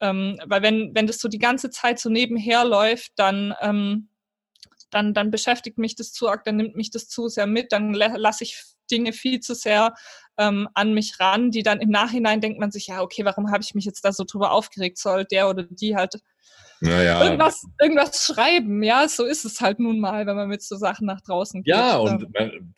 Ähm, 0.00 0.38
weil 0.44 0.60
wenn, 0.60 0.94
wenn 0.94 1.06
das 1.06 1.20
so 1.20 1.28
die 1.28 1.38
ganze 1.38 1.70
Zeit 1.70 1.98
so 1.98 2.10
nebenher 2.10 2.66
läuft, 2.66 3.12
dann, 3.16 3.54
ähm, 3.62 4.10
dann, 4.90 5.14
dann 5.14 5.30
beschäftigt 5.30 5.78
mich 5.78 5.94
das 5.94 6.12
zu 6.12 6.28
arg, 6.28 6.44
dann 6.44 6.56
nimmt 6.56 6.76
mich 6.76 6.90
das 6.90 7.08
zu 7.08 7.28
sehr 7.28 7.46
mit, 7.46 7.72
dann 7.72 7.94
lasse 7.94 8.44
ich 8.44 8.62
Dinge 8.90 9.14
viel 9.14 9.40
zu 9.40 9.54
sehr 9.54 9.94
ähm, 10.40 10.68
an 10.72 10.94
mich 10.94 11.20
ran, 11.20 11.50
die 11.50 11.62
dann 11.62 11.80
im 11.80 11.90
Nachhinein 11.90 12.40
denkt 12.40 12.58
man 12.58 12.70
sich, 12.70 12.86
ja, 12.86 13.02
okay, 13.02 13.24
warum 13.26 13.52
habe 13.52 13.62
ich 13.62 13.74
mich 13.74 13.84
jetzt 13.84 14.04
da 14.04 14.12
so 14.12 14.24
drüber 14.24 14.52
aufgeregt? 14.52 14.96
Soll 14.98 15.26
der 15.26 15.50
oder 15.50 15.64
die 15.64 15.94
halt 15.94 16.14
naja. 16.80 17.22
irgendwas, 17.22 17.62
irgendwas 17.78 18.24
schreiben. 18.24 18.82
Ja, 18.82 19.06
so 19.06 19.26
ist 19.26 19.44
es 19.44 19.60
halt 19.60 19.80
nun 19.80 20.00
mal, 20.00 20.26
wenn 20.26 20.36
man 20.36 20.48
mit 20.48 20.62
so 20.62 20.76
Sachen 20.76 21.06
nach 21.06 21.20
draußen 21.20 21.62
geht. 21.62 21.74
Ja, 21.74 21.98
und 21.98 22.26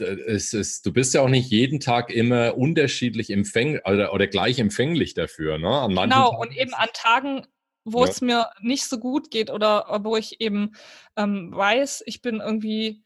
es 0.00 0.52
ist, 0.52 0.84
du 0.84 0.92
bist 0.92 1.14
ja 1.14 1.20
auch 1.20 1.28
nicht 1.28 1.52
jeden 1.52 1.78
Tag 1.78 2.10
immer 2.10 2.56
unterschiedlich 2.58 3.30
empfänglich 3.30 3.82
oder, 3.86 4.12
oder 4.12 4.26
gleich 4.26 4.58
empfänglich 4.58 5.14
dafür. 5.14 5.58
Ne? 5.58 5.68
An 5.68 5.94
genau, 5.94 6.30
Tagen 6.30 6.36
und 6.40 6.56
eben 6.56 6.74
an 6.74 6.88
Tagen, 6.94 7.46
wo 7.84 8.04
ja. 8.04 8.10
es 8.10 8.20
mir 8.20 8.48
nicht 8.60 8.86
so 8.86 8.98
gut 8.98 9.30
geht 9.30 9.50
oder 9.50 10.00
wo 10.02 10.16
ich 10.16 10.40
eben 10.40 10.72
ähm, 11.16 11.52
weiß, 11.54 12.02
ich 12.06 12.22
bin 12.22 12.40
irgendwie 12.40 13.04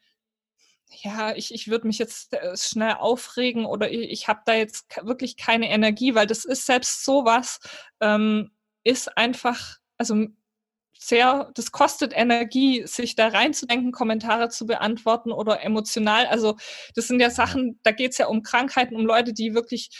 ja, 0.90 1.35
ich, 1.35 1.53
ich 1.53 1.68
würde 1.68 1.87
mich 1.87 1.99
jetzt 1.99 2.33
äh, 2.33 2.57
schnell 2.57 2.94
aufregen 2.94 3.66
oder 3.66 3.90
ich, 3.90 4.11
ich 4.11 4.29
habe 4.29 4.40
da 4.46 4.55
jetzt 4.55 4.87
wirklich 5.03 5.37
keine 5.37 5.70
Energie, 5.70 6.14
weil 6.14 6.27
das 6.27 6.44
ist 6.44 6.66
selbst 6.66 7.05
sowas, 7.05 7.61
ähm, 8.01 8.51
ist 8.85 9.16
einfach, 9.16 9.79
also 9.99 10.27
sehr, 10.99 11.51
das 11.55 11.72
kostet 11.72 12.12
Energie, 12.16 12.87
sich 12.87 13.16
da 13.16 13.29
reinzudenken, 13.29 13.92
Kommentare 13.92 14.49
zu 14.49 14.66
beantworten 14.66 15.33
oder 15.33 15.62
emotional. 15.62 16.27
Also 16.27 16.57
das 16.94 17.09
sind 17.09 17.20
ja 17.20 17.31
Sachen, 17.31 17.79
da 17.83 17.92
geht 17.92 18.12
es 18.12 18.18
ja 18.18 18.27
um 18.29 18.42
Krankheiten, 18.42 18.96
um 18.96 19.05
Leute, 19.05 19.33
die 19.33 19.55
wirklich 19.55 19.90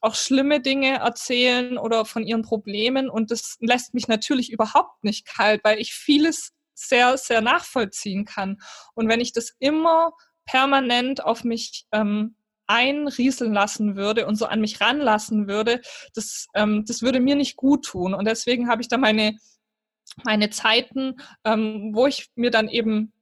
auch 0.00 0.14
schlimme 0.14 0.60
Dinge 0.60 0.98
erzählen 0.98 1.78
oder 1.78 2.04
von 2.04 2.24
ihren 2.24 2.42
Problemen. 2.42 3.08
Und 3.10 3.30
das 3.30 3.56
lässt 3.60 3.94
mich 3.94 4.08
natürlich 4.08 4.50
überhaupt 4.50 5.04
nicht 5.04 5.26
kalt, 5.26 5.62
weil 5.64 5.78
ich 5.78 5.94
vieles 5.94 6.52
sehr, 6.86 7.16
sehr 7.16 7.40
nachvollziehen 7.40 8.24
kann. 8.24 8.58
Und 8.94 9.08
wenn 9.08 9.20
ich 9.20 9.32
das 9.32 9.54
immer 9.58 10.12
permanent 10.44 11.24
auf 11.24 11.44
mich 11.44 11.86
ähm, 11.92 12.36
einrieseln 12.66 13.52
lassen 13.52 13.96
würde 13.96 14.26
und 14.26 14.36
so 14.36 14.46
an 14.46 14.60
mich 14.60 14.80
ranlassen 14.80 15.48
würde, 15.48 15.80
das, 16.14 16.46
ähm, 16.54 16.84
das 16.86 17.02
würde 17.02 17.20
mir 17.20 17.36
nicht 17.36 17.56
gut 17.56 17.84
tun. 17.84 18.14
Und 18.14 18.26
deswegen 18.26 18.68
habe 18.68 18.82
ich 18.82 18.88
da 18.88 18.96
meine 18.96 19.36
meine 20.24 20.50
Zeiten, 20.50 21.16
ähm, 21.44 21.90
wo 21.94 22.06
ich 22.06 22.30
mir 22.34 22.50
dann 22.50 22.68
eben 22.68 23.12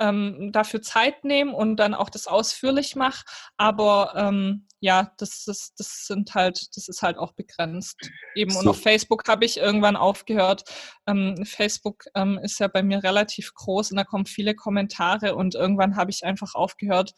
ähm, 0.00 0.50
dafür 0.52 0.82
Zeit 0.82 1.24
nehme 1.24 1.54
und 1.54 1.76
dann 1.76 1.94
auch 1.94 2.10
das 2.10 2.26
ausführlich 2.26 2.96
mache. 2.96 3.24
Aber 3.56 4.14
ähm, 4.16 4.66
ja, 4.80 5.12
das, 5.18 5.44
das, 5.44 5.74
das 5.76 6.06
sind 6.06 6.34
halt, 6.34 6.74
das 6.76 6.88
ist 6.88 7.02
halt 7.02 7.18
auch 7.18 7.32
begrenzt. 7.32 7.96
Eben 8.34 8.50
so. 8.50 8.60
und 8.60 8.68
auf 8.68 8.80
Facebook 8.80 9.28
habe 9.28 9.44
ich 9.44 9.58
irgendwann 9.58 9.96
aufgehört. 9.96 10.64
Ähm, 11.06 11.44
Facebook 11.44 12.04
ähm, 12.14 12.40
ist 12.42 12.58
ja 12.58 12.68
bei 12.68 12.82
mir 12.82 13.04
relativ 13.04 13.52
groß 13.54 13.90
und 13.90 13.98
da 13.98 14.04
kommen 14.04 14.26
viele 14.26 14.54
Kommentare 14.54 15.36
und 15.36 15.54
irgendwann 15.54 15.96
habe 15.96 16.10
ich 16.10 16.24
einfach 16.24 16.54
aufgehört, 16.54 17.12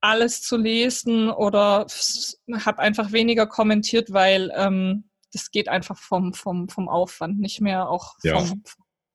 alles 0.00 0.40
zu 0.40 0.56
lesen 0.56 1.30
oder 1.30 1.86
habe 2.64 2.78
einfach 2.78 3.12
weniger 3.12 3.46
kommentiert, 3.46 4.12
weil 4.12 4.50
ähm, 4.56 5.10
das 5.32 5.50
geht 5.50 5.68
einfach 5.68 5.98
vom, 5.98 6.32
vom, 6.32 6.68
vom 6.70 6.88
Aufwand, 6.88 7.38
nicht 7.38 7.60
mehr 7.60 7.88
auch 7.90 8.14
ja. 8.22 8.38
vom 8.38 8.62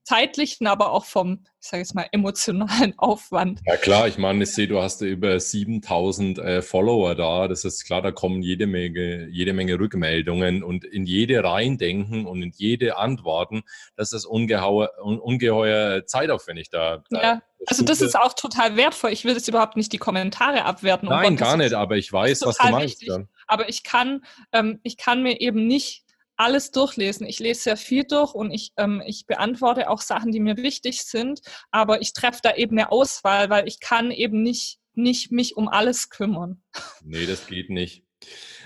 zeitlichen, 0.05 0.67
aber 0.67 0.91
auch 0.91 1.05
vom, 1.05 1.43
ich 1.59 1.67
sage 1.67 1.81
jetzt 1.81 1.95
mal, 1.95 2.07
emotionalen 2.11 2.93
Aufwand. 2.97 3.59
Ja 3.65 3.75
klar, 3.75 4.07
ich 4.07 4.17
meine, 4.17 4.43
ich 4.43 4.51
sehe, 4.51 4.67
du 4.67 4.81
hast 4.81 5.01
über 5.01 5.39
7000 5.39 6.37
äh, 6.37 6.61
Follower 6.61 7.15
da. 7.15 7.47
Das 7.47 7.65
ist 7.65 7.85
klar, 7.85 8.01
da 8.01 8.11
kommen 8.11 8.41
jede 8.41 8.67
Menge, 8.67 9.27
jede 9.27 9.53
Menge 9.53 9.79
Rückmeldungen 9.79 10.63
und 10.63 10.85
in 10.85 11.05
jede 11.05 11.43
reindenken 11.43 12.25
und 12.25 12.41
in 12.41 12.51
jede 12.55 12.97
antworten. 12.97 13.63
Das 13.95 14.13
ist 14.13 14.25
ungeheuer, 14.25 14.91
ungeheuer 15.01 16.05
zeitaufwendig 16.05 16.69
da. 16.69 17.03
da 17.09 17.21
ja. 17.21 17.41
Also 17.67 17.83
das 17.83 18.01
ist 18.01 18.15
auch 18.15 18.33
total 18.33 18.75
wertvoll. 18.75 19.11
Ich 19.11 19.25
will 19.25 19.33
jetzt 19.33 19.47
überhaupt 19.47 19.75
nicht 19.75 19.91
die 19.91 19.97
Kommentare 19.97 20.65
abwerten. 20.65 21.09
Nein, 21.09 21.31
um 21.31 21.35
gar 21.35 21.57
nicht, 21.57 21.73
aber 21.73 21.97
ich 21.97 22.13
weiß, 22.13 22.43
was 22.43 22.57
du 22.57 22.69
meinst. 22.69 23.03
Aber 23.47 23.69
ich 23.69 23.83
kann, 23.83 24.23
ähm, 24.51 24.79
ich 24.83 24.97
kann 24.97 25.23
mir 25.23 25.41
eben 25.41 25.65
nicht 25.65 26.04
alles 26.38 26.71
durchlesen. 26.71 27.26
Ich 27.26 27.39
lese 27.39 27.62
sehr 27.62 27.78
viel 27.78 28.04
durch 28.04 28.34
und 28.34 28.52
ich, 28.52 28.71
ähm, 28.78 29.02
ich 29.06 29.26
beantworte 29.26 29.89
auch 29.89 30.02
Sachen, 30.02 30.32
die 30.32 30.39
mir 30.39 30.58
wichtig 30.58 31.04
sind, 31.04 31.41
aber 31.71 32.02
ich 32.02 32.13
treffe 32.13 32.39
da 32.43 32.56
eben 32.56 32.78
eine 32.78 32.91
Auswahl, 32.91 33.50
weil 33.50 33.67
ich 33.67 33.80
kann 33.80 34.12
eben 34.12 34.41
nicht, 34.41 34.80
nicht 34.93 35.32
mich 35.32 35.58
um 35.58 35.67
alles 35.67 36.10
kümmern. 36.10 36.62
Nee, 37.04 37.26
das 37.26 37.45
geht 37.48 37.69
nicht. 37.69 38.04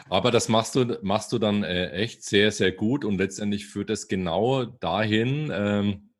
Aber 0.10 0.32
das 0.32 0.48
machst 0.48 0.76
du, 0.76 0.98
machst 1.02 1.32
du 1.32 1.40
dann 1.40 1.64
äh, 1.64 1.92
echt 1.92 2.24
sehr, 2.24 2.52
sehr 2.52 2.72
gut 2.72 3.06
und 3.06 3.18
letztendlich 3.18 3.68
führt 3.68 3.90
es 3.90 4.08
genau 4.08 4.66
dahin, 4.66 5.52
ähm, 5.54 6.14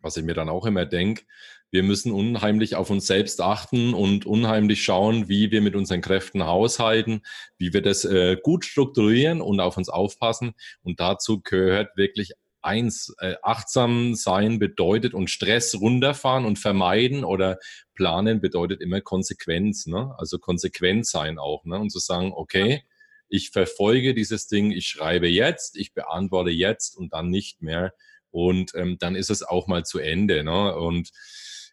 was 0.00 0.16
ich 0.16 0.24
mir 0.24 0.34
dann 0.34 0.48
auch 0.48 0.64
immer 0.64 0.86
denke, 0.86 1.24
wir 1.70 1.82
müssen 1.82 2.12
unheimlich 2.12 2.76
auf 2.76 2.90
uns 2.90 3.06
selbst 3.06 3.40
achten 3.40 3.92
und 3.94 4.24
unheimlich 4.24 4.82
schauen, 4.82 5.28
wie 5.28 5.50
wir 5.50 5.60
mit 5.60 5.74
unseren 5.74 6.00
Kräften 6.00 6.44
haushalten, 6.44 7.22
wie 7.58 7.72
wir 7.72 7.82
das 7.82 8.04
äh, 8.04 8.36
gut 8.42 8.64
strukturieren 8.64 9.40
und 9.40 9.60
auf 9.60 9.76
uns 9.76 9.88
aufpassen. 9.88 10.54
Und 10.82 11.00
dazu 11.00 11.40
gehört 11.42 11.96
wirklich 11.96 12.32
eins, 12.62 13.14
äh, 13.18 13.34
achtsam 13.42 14.14
sein 14.14 14.58
bedeutet 14.58 15.14
und 15.14 15.30
Stress 15.30 15.80
runterfahren 15.80 16.44
und 16.44 16.58
vermeiden 16.58 17.24
oder 17.24 17.58
planen 17.94 18.40
bedeutet 18.40 18.80
immer 18.80 19.00
Konsequenz, 19.00 19.86
ne? 19.86 20.14
Also 20.18 20.38
konsequent 20.38 21.06
sein 21.06 21.38
auch, 21.38 21.64
ne? 21.64 21.78
Und 21.78 21.90
zu 21.90 21.98
sagen, 21.98 22.32
okay, 22.34 22.82
ich 23.28 23.50
verfolge 23.50 24.14
dieses 24.14 24.46
Ding, 24.46 24.70
ich 24.70 24.86
schreibe 24.86 25.28
jetzt, 25.28 25.76
ich 25.76 25.94
beantworte 25.94 26.50
jetzt 26.50 26.96
und 26.96 27.12
dann 27.12 27.30
nicht 27.30 27.62
mehr. 27.62 27.92
Und 28.30 28.72
ähm, 28.74 28.98
dann 28.98 29.16
ist 29.16 29.30
es 29.30 29.42
auch 29.42 29.66
mal 29.66 29.84
zu 29.84 29.98
Ende. 29.98 30.44
Ne? 30.44 30.74
Und 30.76 31.10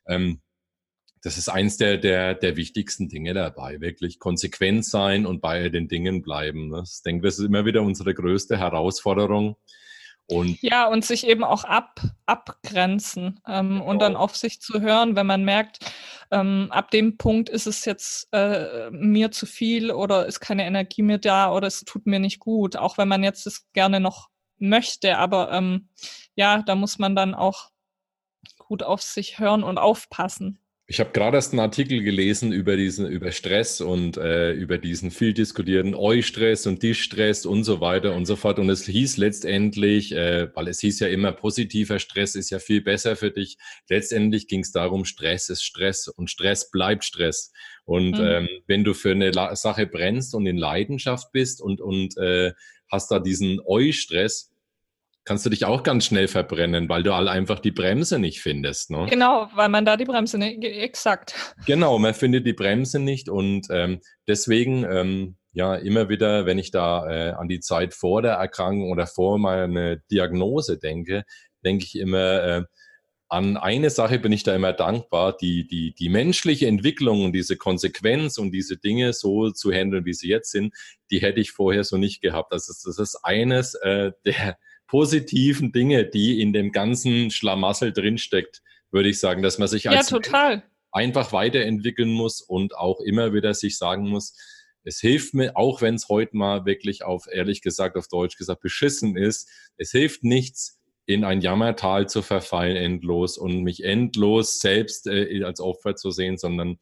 ähm, 0.07 0.41
das 1.23 1.37
ist 1.37 1.47
eins 1.47 1.77
der, 1.77 1.97
der, 1.97 2.35
der 2.35 2.57
wichtigsten 2.57 3.07
Dinge 3.07 3.33
dabei. 3.33 3.79
Wirklich 3.79 4.19
konsequent 4.19 4.85
sein 4.85 5.25
und 5.25 5.41
bei 5.41 5.69
den 5.69 5.87
Dingen 5.87 6.21
bleiben. 6.21 6.69
Ne? 6.69 6.83
Ich 6.85 7.01
denke, 7.01 7.25
das 7.25 7.39
ist 7.39 7.45
immer 7.45 7.65
wieder 7.65 7.81
unsere 7.81 8.13
größte 8.13 8.57
Herausforderung. 8.57 9.55
Und 10.25 10.61
ja, 10.61 10.87
und 10.87 11.03
sich 11.03 11.27
eben 11.27 11.43
auch 11.43 11.65
ab, 11.65 11.99
abgrenzen 12.25 13.41
ähm, 13.47 13.69
genau. 13.69 13.85
und 13.85 13.99
dann 13.99 14.15
auf 14.15 14.37
sich 14.37 14.61
zu 14.61 14.79
hören, 14.79 15.17
wenn 15.17 15.27
man 15.27 15.43
merkt, 15.43 15.79
ähm, 16.31 16.67
ab 16.71 16.91
dem 16.91 17.17
Punkt 17.17 17.49
ist 17.49 17.67
es 17.67 17.83
jetzt 17.83 18.29
äh, 18.31 18.89
mir 18.91 19.31
zu 19.31 19.45
viel 19.45 19.91
oder 19.91 20.25
ist 20.25 20.39
keine 20.39 20.65
Energie 20.65 21.01
mehr 21.01 21.17
da 21.17 21.51
oder 21.51 21.67
es 21.67 21.81
tut 21.81 22.05
mir 22.05 22.19
nicht 22.19 22.39
gut, 22.39 22.77
auch 22.77 22.97
wenn 22.97 23.09
man 23.09 23.21
jetzt 23.23 23.45
es 23.47 23.67
gerne 23.73 23.99
noch 23.99 24.29
möchte. 24.59 25.17
Aber 25.17 25.51
ähm, 25.51 25.89
ja, 26.35 26.61
da 26.61 26.75
muss 26.75 26.99
man 26.99 27.15
dann 27.15 27.35
auch 27.35 27.72
gut 28.73 28.81
auf 28.81 29.03
sich 29.03 29.37
hören 29.37 29.63
und 29.63 29.77
aufpassen. 29.77 30.57
Ich 30.87 30.99
habe 30.99 31.11
gerade 31.11 31.37
erst 31.37 31.53
einen 31.53 31.59
Artikel 31.59 32.01
gelesen 32.01 32.51
über 32.51 32.75
diesen, 32.75 33.05
über 33.05 33.31
Stress 33.31 33.81
und 33.81 34.17
äh, 34.17 34.51
über 34.53 34.79
diesen 34.79 35.11
viel 35.11 35.31
diskutierten 35.31 35.93
Eustress 35.93 36.65
und 36.65 36.81
Distress 36.81 37.45
und 37.45 37.65
so 37.65 37.81
weiter 37.81 38.15
und 38.15 38.25
so 38.25 38.35
fort. 38.35 38.57
Und 38.57 38.71
es 38.71 38.87
hieß 38.87 39.17
letztendlich, 39.17 40.11
äh, 40.11 40.47
weil 40.55 40.67
es 40.67 40.79
hieß 40.79 41.01
ja 41.01 41.07
immer, 41.07 41.33
positiver 41.33 41.99
Stress 41.99 42.33
ist 42.33 42.49
ja 42.49 42.57
viel 42.57 42.81
besser 42.81 43.15
für 43.15 43.29
dich. 43.29 43.57
Letztendlich 43.89 44.47
ging 44.47 44.61
es 44.61 44.71
darum, 44.71 45.05
Stress 45.05 45.49
ist 45.49 45.63
Stress 45.63 46.07
und 46.07 46.31
Stress 46.31 46.71
bleibt 46.71 47.03
Stress. 47.03 47.53
Und 47.85 48.17
mhm. 48.17 48.25
ähm, 48.25 48.49
wenn 48.65 48.83
du 48.83 48.95
für 48.95 49.11
eine 49.11 49.29
La 49.29 49.55
Sache 49.55 49.85
brennst 49.85 50.33
und 50.33 50.47
in 50.47 50.57
Leidenschaft 50.57 51.31
bist 51.31 51.61
und, 51.61 51.79
und 51.79 52.17
äh, 52.17 52.53
hast 52.91 53.11
da 53.11 53.19
diesen 53.19 53.59
Eustress, 53.67 54.52
kannst 55.25 55.45
du 55.45 55.49
dich 55.49 55.65
auch 55.65 55.83
ganz 55.83 56.05
schnell 56.05 56.27
verbrennen, 56.27 56.89
weil 56.89 57.03
du 57.03 57.13
all 57.13 57.27
einfach 57.27 57.59
die 57.59 57.71
Bremse 57.71 58.19
nicht 58.19 58.41
findest. 58.41 58.91
Ne? 58.91 59.07
Genau, 59.09 59.47
weil 59.55 59.69
man 59.69 59.85
da 59.85 59.97
die 59.97 60.05
Bremse 60.05 60.37
nicht, 60.37 60.63
exakt. 60.63 61.55
Genau, 61.65 61.97
man 61.99 62.13
findet 62.13 62.45
die 62.45 62.53
Bremse 62.53 62.99
nicht 62.99 63.29
und 63.29 63.67
ähm, 63.69 64.01
deswegen, 64.27 64.83
ähm, 64.83 65.37
ja, 65.53 65.75
immer 65.75 66.09
wieder, 66.09 66.45
wenn 66.45 66.57
ich 66.57 66.71
da 66.71 67.07
äh, 67.07 67.31
an 67.31 67.47
die 67.47 67.59
Zeit 67.59 67.93
vor 67.93 68.21
der 68.21 68.33
Erkrankung 68.33 68.91
oder 68.91 69.05
vor 69.05 69.37
meiner 69.37 69.97
Diagnose 70.11 70.79
denke, 70.79 71.25
denke 71.63 71.85
ich 71.85 71.97
immer, 71.97 72.43
äh, 72.43 72.63
an 73.29 73.57
eine 73.57 73.89
Sache 73.89 74.19
bin 74.19 74.31
ich 74.31 74.43
da 74.43 74.55
immer 74.55 74.73
dankbar, 74.73 75.35
die, 75.35 75.65
die, 75.65 75.95
die 75.95 76.09
menschliche 76.09 76.67
Entwicklung 76.67 77.25
und 77.25 77.33
diese 77.33 77.57
Konsequenz 77.57 78.37
und 78.37 78.51
diese 78.51 78.77
Dinge 78.77 79.11
so 79.13 79.49
zu 79.49 79.71
handeln, 79.71 80.05
wie 80.05 80.13
sie 80.13 80.27
jetzt 80.27 80.51
sind, 80.51 80.73
die 81.09 81.19
hätte 81.19 81.39
ich 81.39 81.51
vorher 81.51 81.83
so 81.83 81.97
nicht 81.97 82.21
gehabt. 82.21 82.53
Also 82.53 82.73
das 82.85 82.99
ist 82.99 83.15
eines 83.23 83.73
äh, 83.73 84.11
der, 84.23 84.57
positiven 84.93 85.71
Dinge, 85.71 86.05
die 86.05 86.39
in 86.39 86.53
dem 86.53 86.71
ganzen 86.71 87.31
Schlamassel 87.31 87.91
drinsteckt, 87.91 88.61
würde 88.91 89.09
ich 89.09 89.19
sagen, 89.19 89.41
dass 89.41 89.57
man 89.57 89.67
sich 89.67 89.89
als 89.89 90.11
ja, 90.11 90.61
einfach 90.91 91.33
weiterentwickeln 91.33 92.11
muss 92.11 92.41
und 92.41 92.77
auch 92.77 92.99
immer 92.99 93.33
wieder 93.33 93.55
sich 93.55 93.79
sagen 93.79 94.07
muss, 94.07 94.37
es 94.83 94.99
hilft 94.99 95.33
mir, 95.33 95.57
auch 95.57 95.81
wenn 95.81 95.95
es 95.95 96.09
heute 96.09 96.37
mal 96.37 96.67
wirklich 96.67 97.03
auf, 97.03 97.25
ehrlich 97.25 97.63
gesagt, 97.63 97.97
auf 97.97 98.07
Deutsch 98.07 98.37
gesagt, 98.37 98.61
beschissen 98.61 99.17
ist, 99.17 99.49
es 99.77 99.89
hilft 99.89 100.23
nichts, 100.23 100.79
in 101.07 101.23
ein 101.23 101.41
Jammertal 101.41 102.07
zu 102.07 102.21
verfallen 102.21 102.77
endlos 102.77 103.39
und 103.39 103.63
mich 103.63 103.83
endlos 103.83 104.59
selbst 104.59 105.07
äh, 105.07 105.43
als 105.43 105.59
Opfer 105.59 105.95
zu 105.95 106.11
sehen, 106.11 106.37
sondern 106.37 106.77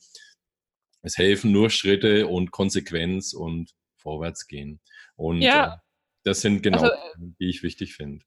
es 1.02 1.18
helfen 1.18 1.54
nur 1.54 1.70
Schritte 1.70 2.28
und 2.28 2.52
Konsequenz 2.52 3.32
und 3.32 3.72
vorwärts 3.96 4.48
gehen. 4.48 4.82
Und 5.16 5.42
ja. 5.42 5.82
Äh, 6.24 6.30
das 6.30 6.42
sind 6.42 6.64
genau, 6.64 6.82
also, 6.82 6.94
die 7.40 7.50
ich 7.50 7.64
wichtig 7.64 7.96
finde. 7.96 8.24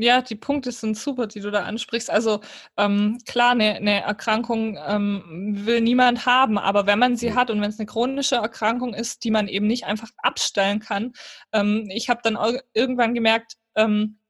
Ja, 0.00 0.22
die 0.22 0.36
Punkte 0.36 0.70
sind 0.70 0.96
super, 0.96 1.26
die 1.26 1.40
du 1.40 1.50
da 1.50 1.64
ansprichst. 1.64 2.08
Also 2.08 2.40
ähm, 2.76 3.18
klar, 3.26 3.50
eine, 3.50 3.74
eine 3.74 4.00
Erkrankung 4.02 4.78
ähm, 4.86 5.56
will 5.66 5.80
niemand 5.80 6.24
haben, 6.24 6.56
aber 6.56 6.86
wenn 6.86 7.00
man 7.00 7.16
sie 7.16 7.34
hat 7.34 7.50
und 7.50 7.60
wenn 7.60 7.70
es 7.70 7.80
eine 7.80 7.86
chronische 7.86 8.36
Erkrankung 8.36 8.94
ist, 8.94 9.24
die 9.24 9.32
man 9.32 9.48
eben 9.48 9.66
nicht 9.66 9.86
einfach 9.86 10.10
abstellen 10.18 10.78
kann, 10.78 11.14
ähm, 11.52 11.88
ich 11.92 12.08
habe 12.08 12.20
dann 12.22 12.38
irgendwann 12.74 13.12
gemerkt, 13.12 13.56
ähm, 13.74 14.20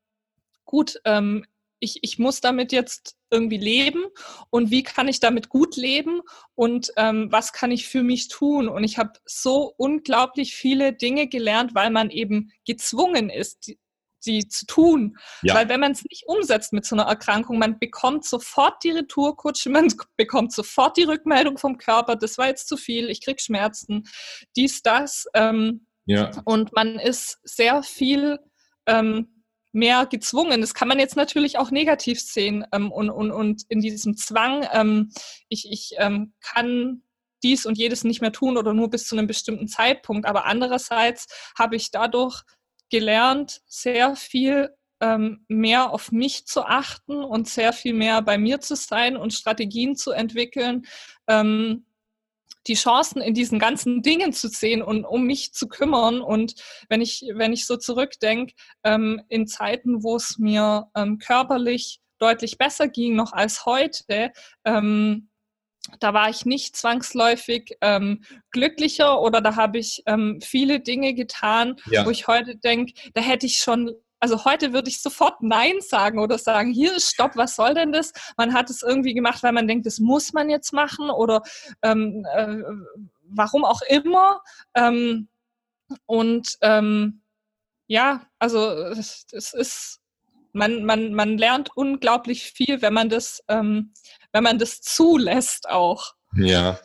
gut, 0.64 0.98
ähm, 1.04 1.44
ich, 1.80 1.98
ich 2.02 2.18
muss 2.18 2.40
damit 2.40 2.72
jetzt 2.72 3.16
irgendwie 3.30 3.58
leben 3.58 4.04
und 4.50 4.70
wie 4.70 4.82
kann 4.82 5.08
ich 5.08 5.20
damit 5.20 5.48
gut 5.48 5.76
leben 5.76 6.22
und 6.54 6.92
ähm, 6.96 7.28
was 7.30 7.52
kann 7.52 7.70
ich 7.70 7.86
für 7.88 8.02
mich 8.02 8.28
tun. 8.28 8.68
Und 8.68 8.84
ich 8.84 8.98
habe 8.98 9.12
so 9.24 9.72
unglaublich 9.76 10.54
viele 10.54 10.92
Dinge 10.92 11.28
gelernt, 11.28 11.74
weil 11.74 11.90
man 11.90 12.10
eben 12.10 12.52
gezwungen 12.66 13.30
ist, 13.30 13.66
die, 13.66 13.78
die 14.24 14.48
zu 14.48 14.66
tun. 14.66 15.16
Ja. 15.42 15.54
Weil 15.54 15.68
wenn 15.68 15.80
man 15.80 15.92
es 15.92 16.04
nicht 16.04 16.24
umsetzt 16.26 16.72
mit 16.72 16.84
so 16.84 16.96
einer 16.96 17.04
Erkrankung, 17.04 17.58
man 17.58 17.78
bekommt 17.78 18.24
sofort 18.24 18.82
die 18.82 18.90
Retourkutsche, 18.90 19.70
man 19.70 19.92
bekommt 20.16 20.52
sofort 20.52 20.96
die 20.96 21.04
Rückmeldung 21.04 21.58
vom 21.58 21.78
Körper, 21.78 22.16
das 22.16 22.38
war 22.38 22.46
jetzt 22.46 22.68
zu 22.68 22.76
viel, 22.76 23.10
ich 23.10 23.22
krieg 23.22 23.40
Schmerzen, 23.40 24.08
dies, 24.56 24.82
das. 24.82 25.26
Ähm, 25.34 25.86
ja. 26.06 26.30
Und 26.44 26.72
man 26.72 26.98
ist 26.98 27.38
sehr 27.44 27.82
viel 27.82 28.38
ähm, 28.86 29.37
mehr 29.72 30.06
gezwungen. 30.06 30.60
Das 30.60 30.74
kann 30.74 30.88
man 30.88 30.98
jetzt 30.98 31.16
natürlich 31.16 31.58
auch 31.58 31.70
negativ 31.70 32.20
sehen 32.20 32.66
ähm, 32.72 32.90
und, 32.90 33.10
und, 33.10 33.30
und 33.30 33.62
in 33.68 33.80
diesem 33.80 34.16
Zwang, 34.16 34.66
ähm, 34.72 35.10
ich, 35.48 35.70
ich 35.70 35.94
ähm, 35.98 36.32
kann 36.40 37.02
dies 37.42 37.66
und 37.66 37.78
jedes 37.78 38.04
nicht 38.04 38.20
mehr 38.20 38.32
tun 38.32 38.56
oder 38.56 38.74
nur 38.74 38.90
bis 38.90 39.06
zu 39.06 39.16
einem 39.16 39.26
bestimmten 39.26 39.68
Zeitpunkt. 39.68 40.26
Aber 40.26 40.46
andererseits 40.46 41.26
habe 41.56 41.76
ich 41.76 41.90
dadurch 41.90 42.42
gelernt, 42.90 43.60
sehr 43.66 44.16
viel 44.16 44.70
ähm, 45.00 45.44
mehr 45.48 45.92
auf 45.92 46.10
mich 46.10 46.46
zu 46.46 46.64
achten 46.64 47.22
und 47.22 47.48
sehr 47.48 47.72
viel 47.72 47.94
mehr 47.94 48.22
bei 48.22 48.38
mir 48.38 48.60
zu 48.60 48.74
sein 48.74 49.16
und 49.16 49.32
Strategien 49.32 49.94
zu 49.94 50.10
entwickeln, 50.10 50.86
ähm, 51.28 51.84
die 52.68 52.74
Chancen 52.74 53.20
in 53.20 53.34
diesen 53.34 53.58
ganzen 53.58 54.02
Dingen 54.02 54.32
zu 54.32 54.48
sehen 54.48 54.82
und 54.82 55.04
um 55.04 55.24
mich 55.24 55.52
zu 55.52 55.68
kümmern. 55.68 56.20
Und 56.20 56.54
wenn 56.88 57.00
ich, 57.00 57.24
wenn 57.34 57.52
ich 57.52 57.66
so 57.66 57.76
zurückdenke, 57.76 58.54
ähm, 58.84 59.20
in 59.28 59.46
Zeiten, 59.46 60.02
wo 60.02 60.16
es 60.16 60.38
mir 60.38 60.88
ähm, 60.94 61.18
körperlich 61.18 62.00
deutlich 62.18 62.58
besser 62.58 62.88
ging 62.88 63.14
noch 63.14 63.32
als 63.32 63.64
heute, 63.64 64.32
ähm, 64.64 65.28
da 66.00 66.12
war 66.12 66.28
ich 66.28 66.44
nicht 66.44 66.76
zwangsläufig 66.76 67.76
ähm, 67.80 68.22
glücklicher 68.50 69.20
oder 69.20 69.40
da 69.40 69.56
habe 69.56 69.78
ich 69.78 70.02
ähm, 70.06 70.40
viele 70.42 70.80
Dinge 70.80 71.14
getan, 71.14 71.76
ja. 71.90 72.04
wo 72.04 72.10
ich 72.10 72.26
heute 72.26 72.56
denke, 72.56 72.92
da 73.14 73.22
hätte 73.22 73.46
ich 73.46 73.58
schon 73.58 73.94
also 74.20 74.44
heute 74.44 74.72
würde 74.72 74.88
ich 74.88 75.00
sofort 75.00 75.42
Nein 75.42 75.80
sagen 75.80 76.18
oder 76.18 76.38
sagen, 76.38 76.72
hier 76.72 76.96
ist 76.96 77.10
Stopp, 77.10 77.36
was 77.36 77.56
soll 77.56 77.74
denn 77.74 77.92
das? 77.92 78.12
Man 78.36 78.52
hat 78.52 78.70
es 78.70 78.82
irgendwie 78.82 79.14
gemacht, 79.14 79.42
weil 79.42 79.52
man 79.52 79.68
denkt, 79.68 79.86
das 79.86 79.98
muss 79.98 80.32
man 80.32 80.50
jetzt 80.50 80.72
machen 80.72 81.10
oder 81.10 81.42
ähm, 81.82 82.26
äh, 82.34 82.56
warum 83.24 83.64
auch 83.64 83.82
immer. 83.82 84.42
Ähm, 84.74 85.28
und 86.06 86.58
ähm, 86.62 87.22
ja, 87.86 88.26
also 88.38 88.70
es, 88.70 89.26
es, 89.32 89.54
ist, 89.54 90.00
man, 90.52 90.84
man, 90.84 91.14
man 91.14 91.38
lernt 91.38 91.70
unglaublich 91.76 92.52
viel, 92.52 92.82
wenn 92.82 92.92
man 92.92 93.08
das, 93.08 93.42
ähm, 93.48 93.92
wenn 94.32 94.44
man 94.44 94.58
das 94.58 94.80
zulässt 94.80 95.68
auch. 95.68 96.14
Ja, 96.34 96.78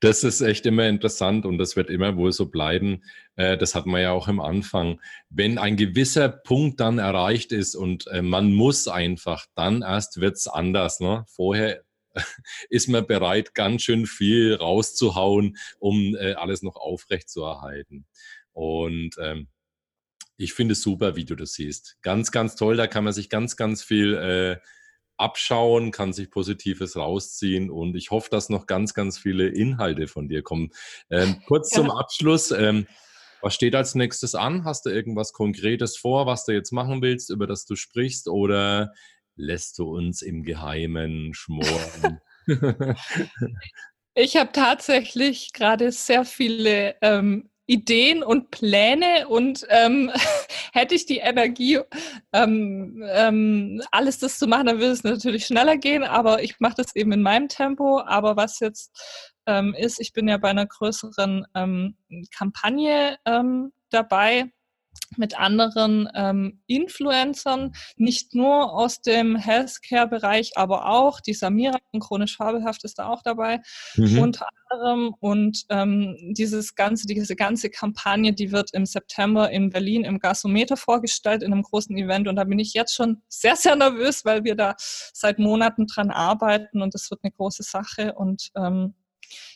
das 0.00 0.24
ist 0.24 0.40
echt 0.40 0.66
immer 0.66 0.88
interessant 0.88 1.46
und 1.46 1.58
das 1.58 1.76
wird 1.76 1.90
immer 1.90 2.16
wohl 2.16 2.32
so 2.32 2.46
bleiben. 2.46 3.02
Äh, 3.36 3.56
das 3.56 3.74
hat 3.74 3.86
man 3.86 4.00
ja 4.00 4.12
auch 4.12 4.28
im 4.28 4.40
Anfang. 4.40 5.00
Wenn 5.30 5.58
ein 5.58 5.76
gewisser 5.76 6.28
Punkt 6.28 6.80
dann 6.80 6.98
erreicht 6.98 7.52
ist 7.52 7.74
und 7.74 8.06
äh, 8.08 8.22
man 8.22 8.52
muss 8.52 8.88
einfach, 8.88 9.46
dann 9.54 9.82
erst 9.82 10.20
wird 10.20 10.36
es 10.36 10.48
anders. 10.48 11.00
Ne? 11.00 11.24
Vorher 11.28 11.82
ist 12.68 12.88
man 12.88 13.06
bereit, 13.06 13.54
ganz 13.54 13.82
schön 13.82 14.06
viel 14.06 14.54
rauszuhauen, 14.54 15.56
um 15.78 16.16
äh, 16.16 16.34
alles 16.34 16.62
noch 16.62 16.76
aufrecht 16.76 17.28
zu 17.28 17.42
erhalten. 17.42 18.06
Und 18.52 19.16
ähm, 19.20 19.48
ich 20.36 20.52
finde 20.52 20.72
es 20.72 20.82
super, 20.82 21.16
wie 21.16 21.24
du 21.24 21.36
das 21.36 21.54
siehst. 21.54 21.96
Ganz, 22.02 22.32
ganz 22.32 22.56
toll. 22.56 22.76
Da 22.76 22.86
kann 22.86 23.04
man 23.04 23.12
sich 23.12 23.30
ganz, 23.30 23.56
ganz 23.56 23.84
viel 23.84 24.60
abschauen, 25.16 25.90
kann 25.92 26.12
sich 26.12 26.30
Positives 26.30 26.96
rausziehen 26.96 27.70
und 27.70 27.96
ich 27.96 28.10
hoffe, 28.10 28.30
dass 28.30 28.48
noch 28.48 28.66
ganz, 28.66 28.94
ganz 28.94 29.18
viele 29.18 29.48
Inhalte 29.48 30.08
von 30.08 30.28
dir 30.28 30.42
kommen. 30.42 30.70
Ähm, 31.10 31.42
kurz 31.46 31.70
ja. 31.70 31.82
zum 31.82 31.90
Abschluss. 31.90 32.50
Ähm, 32.50 32.86
was 33.40 33.54
steht 33.54 33.74
als 33.74 33.94
nächstes 33.94 34.34
an? 34.34 34.64
Hast 34.64 34.86
du 34.86 34.90
irgendwas 34.90 35.32
Konkretes 35.32 35.96
vor, 35.98 36.26
was 36.26 36.46
du 36.46 36.52
jetzt 36.52 36.72
machen 36.72 37.02
willst, 37.02 37.30
über 37.30 37.46
das 37.46 37.66
du 37.66 37.76
sprichst 37.76 38.26
oder 38.28 38.92
lässt 39.36 39.78
du 39.78 39.94
uns 39.94 40.22
im 40.22 40.44
Geheimen 40.44 41.34
schmoren? 41.34 42.20
ich 44.14 44.36
habe 44.36 44.52
tatsächlich 44.52 45.52
gerade 45.52 45.92
sehr 45.92 46.24
viele 46.24 46.96
ähm, 47.02 47.50
Ideen 47.66 48.22
und 48.22 48.50
Pläne 48.50 49.28
und 49.28 49.66
ähm, 49.68 50.10
hätte 50.72 50.94
ich 50.94 51.06
die 51.06 51.18
Energie, 51.18 51.80
ähm, 52.32 53.02
ähm, 53.08 53.82
alles 53.90 54.18
das 54.18 54.38
zu 54.38 54.46
machen, 54.46 54.66
dann 54.66 54.78
würde 54.78 54.92
es 54.92 55.04
natürlich 55.04 55.46
schneller 55.46 55.76
gehen, 55.76 56.04
aber 56.04 56.42
ich 56.42 56.60
mache 56.60 56.74
das 56.76 56.94
eben 56.94 57.12
in 57.12 57.22
meinem 57.22 57.48
Tempo. 57.48 58.00
Aber 58.00 58.36
was 58.36 58.60
jetzt 58.60 59.34
ähm, 59.46 59.74
ist, 59.74 60.00
ich 60.00 60.12
bin 60.12 60.28
ja 60.28 60.36
bei 60.36 60.50
einer 60.50 60.66
größeren 60.66 61.46
ähm, 61.54 61.96
Kampagne 62.36 63.18
ähm, 63.24 63.72
dabei. 63.90 64.50
Mit 65.18 65.38
anderen 65.38 66.08
ähm, 66.14 66.60
Influencern, 66.66 67.74
nicht 67.96 68.34
nur 68.34 68.72
aus 68.72 69.00
dem 69.00 69.36
Healthcare-Bereich, 69.36 70.52
aber 70.56 70.86
auch 70.86 71.20
die 71.20 71.34
Samira 71.34 71.78
chronisch 72.00 72.36
fabelhaft 72.36 72.84
ist 72.84 72.98
da 72.98 73.08
auch 73.08 73.22
dabei, 73.22 73.60
mhm. 73.96 74.18
unter 74.18 74.46
anderem. 74.68 75.14
Und 75.20 75.64
ähm, 75.70 76.16
dieses 76.32 76.74
ganze, 76.74 77.06
diese 77.06 77.36
ganze 77.36 77.70
Kampagne, 77.70 78.32
die 78.32 78.52
wird 78.52 78.72
im 78.74 78.86
September 78.86 79.50
in 79.50 79.70
Berlin 79.70 80.04
im 80.04 80.18
Gasometer 80.18 80.76
vorgestellt 80.76 81.42
in 81.42 81.52
einem 81.52 81.62
großen 81.62 81.96
Event. 81.96 82.28
Und 82.28 82.36
da 82.36 82.44
bin 82.44 82.58
ich 82.58 82.74
jetzt 82.74 82.94
schon 82.94 83.22
sehr, 83.28 83.56
sehr 83.56 83.76
nervös, 83.76 84.24
weil 84.24 84.44
wir 84.44 84.54
da 84.54 84.74
seit 84.78 85.38
Monaten 85.38 85.86
dran 85.86 86.10
arbeiten 86.10 86.82
und 86.82 86.94
das 86.94 87.10
wird 87.10 87.20
eine 87.22 87.32
große 87.32 87.62
Sache. 87.62 88.14
Und 88.14 88.50
ähm, 88.56 88.94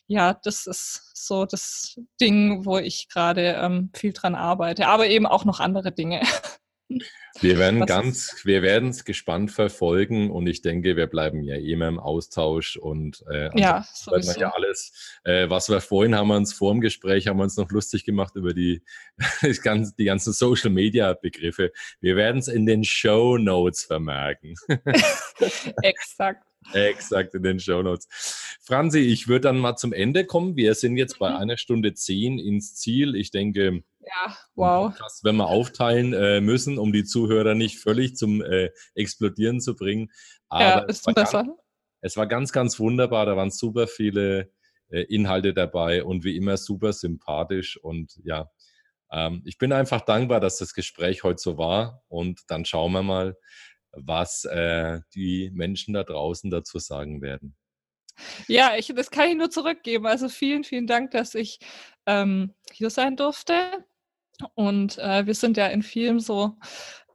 ja, 0.08 0.34
das 0.42 0.66
ist 0.66 1.12
so 1.14 1.44
das 1.44 2.00
Ding, 2.20 2.64
wo 2.64 2.78
ich 2.78 3.08
gerade 3.08 3.58
ähm, 3.60 3.90
viel 3.94 4.12
dran 4.12 4.34
arbeite, 4.34 4.88
aber 4.88 5.06
eben 5.06 5.26
auch 5.26 5.44
noch 5.44 5.60
andere 5.60 5.92
Dinge. 5.92 6.22
Wir 7.40 7.58
werden 7.58 7.80
Was 7.80 7.86
ganz, 7.86 8.40
wir 8.46 8.62
werden 8.62 8.88
es 8.88 9.04
gespannt 9.04 9.52
verfolgen 9.52 10.30
und 10.30 10.46
ich 10.46 10.62
denke, 10.62 10.96
wir 10.96 11.06
bleiben 11.06 11.42
ja 11.42 11.56
immer 11.56 11.86
im 11.86 12.00
Austausch 12.00 12.78
und 12.78 13.22
äh, 13.30 13.50
ja, 13.60 13.86
sowieso. 13.92 14.40
ja 14.40 14.50
alles, 14.54 15.20
äh, 15.24 15.50
was 15.50 15.68
wir 15.68 15.82
vorhin 15.82 16.16
haben 16.16 16.28
wir 16.28 16.36
uns 16.36 16.54
vor 16.54 16.72
dem 16.72 16.80
Gespräch 16.80 17.28
haben 17.28 17.36
wir 17.36 17.44
uns 17.44 17.58
noch 17.58 17.70
lustig 17.70 18.04
gemacht 18.04 18.36
über 18.36 18.54
die, 18.54 18.82
die 19.42 19.52
ganzen, 19.52 19.94
die 19.98 20.06
ganzen 20.06 20.32
Social 20.32 20.70
Media 20.70 21.12
Begriffe. 21.12 21.72
Wir 22.00 22.16
werden 22.16 22.38
es 22.38 22.48
in 22.48 22.64
den 22.64 22.82
Show 22.84 23.36
Notes 23.36 23.84
vermerken. 23.84 24.54
Exakt. 25.82 26.47
Exakt, 26.72 27.34
in 27.34 27.42
den 27.42 27.60
Show 27.60 27.82
Notes. 27.82 28.08
Franzi, 28.62 29.00
ich 29.00 29.28
würde 29.28 29.42
dann 29.42 29.58
mal 29.58 29.76
zum 29.76 29.92
Ende 29.92 30.24
kommen. 30.24 30.56
Wir 30.56 30.74
sind 30.74 30.96
jetzt 30.96 31.18
bei 31.18 31.30
mhm. 31.30 31.36
einer 31.36 31.56
Stunde 31.56 31.94
zehn 31.94 32.38
ins 32.38 32.74
Ziel. 32.74 33.14
Ich 33.14 33.30
denke, 33.30 33.82
ja, 34.00 34.36
wow. 34.54 34.94
Das 34.98 35.22
werden 35.24 35.36
wir 35.36 35.48
aufteilen 35.48 36.12
äh, 36.12 36.40
müssen, 36.40 36.78
um 36.78 36.92
die 36.92 37.04
Zuhörer 37.04 37.54
nicht 37.54 37.78
völlig 37.78 38.16
zum 38.16 38.42
äh, 38.42 38.70
Explodieren 38.94 39.60
zu 39.60 39.74
bringen. 39.74 40.10
Aber 40.48 40.62
ja, 40.62 40.78
ist 40.80 41.06
es 41.06 41.14
besser. 41.14 41.44
Ganz, 41.44 41.58
es 42.00 42.16
war 42.16 42.26
ganz, 42.26 42.52
ganz 42.52 42.78
wunderbar. 42.78 43.26
Da 43.26 43.36
waren 43.36 43.50
super 43.50 43.86
viele 43.86 44.50
äh, 44.90 45.02
Inhalte 45.02 45.52
dabei 45.52 46.04
und 46.04 46.24
wie 46.24 46.36
immer 46.36 46.56
super 46.56 46.92
sympathisch. 46.92 47.76
Und 47.76 48.18
ja, 48.24 48.50
ähm, 49.10 49.42
ich 49.44 49.58
bin 49.58 49.72
einfach 49.72 50.02
dankbar, 50.02 50.40
dass 50.40 50.58
das 50.58 50.74
Gespräch 50.74 51.22
heute 51.22 51.40
so 51.40 51.58
war. 51.58 52.02
Und 52.08 52.42
dann 52.48 52.64
schauen 52.64 52.92
wir 52.92 53.02
mal, 53.02 53.36
was 53.92 54.44
äh, 54.44 55.00
die 55.14 55.50
Menschen 55.52 55.94
da 55.94 56.04
draußen 56.04 56.50
dazu 56.50 56.78
sagen 56.78 57.22
werden. 57.22 57.56
Ja, 58.48 58.76
ich, 58.76 58.92
das 58.94 59.10
kann 59.10 59.28
ich 59.28 59.36
nur 59.36 59.50
zurückgeben. 59.50 60.06
Also 60.06 60.28
vielen, 60.28 60.64
vielen 60.64 60.86
Dank, 60.86 61.12
dass 61.12 61.34
ich 61.34 61.60
ähm, 62.06 62.54
hier 62.72 62.90
sein 62.90 63.16
durfte. 63.16 63.84
Und 64.54 64.98
äh, 64.98 65.26
wir 65.26 65.34
sind 65.34 65.56
ja 65.56 65.66
in 65.66 65.82
vielem 65.82 66.20
so 66.20 66.56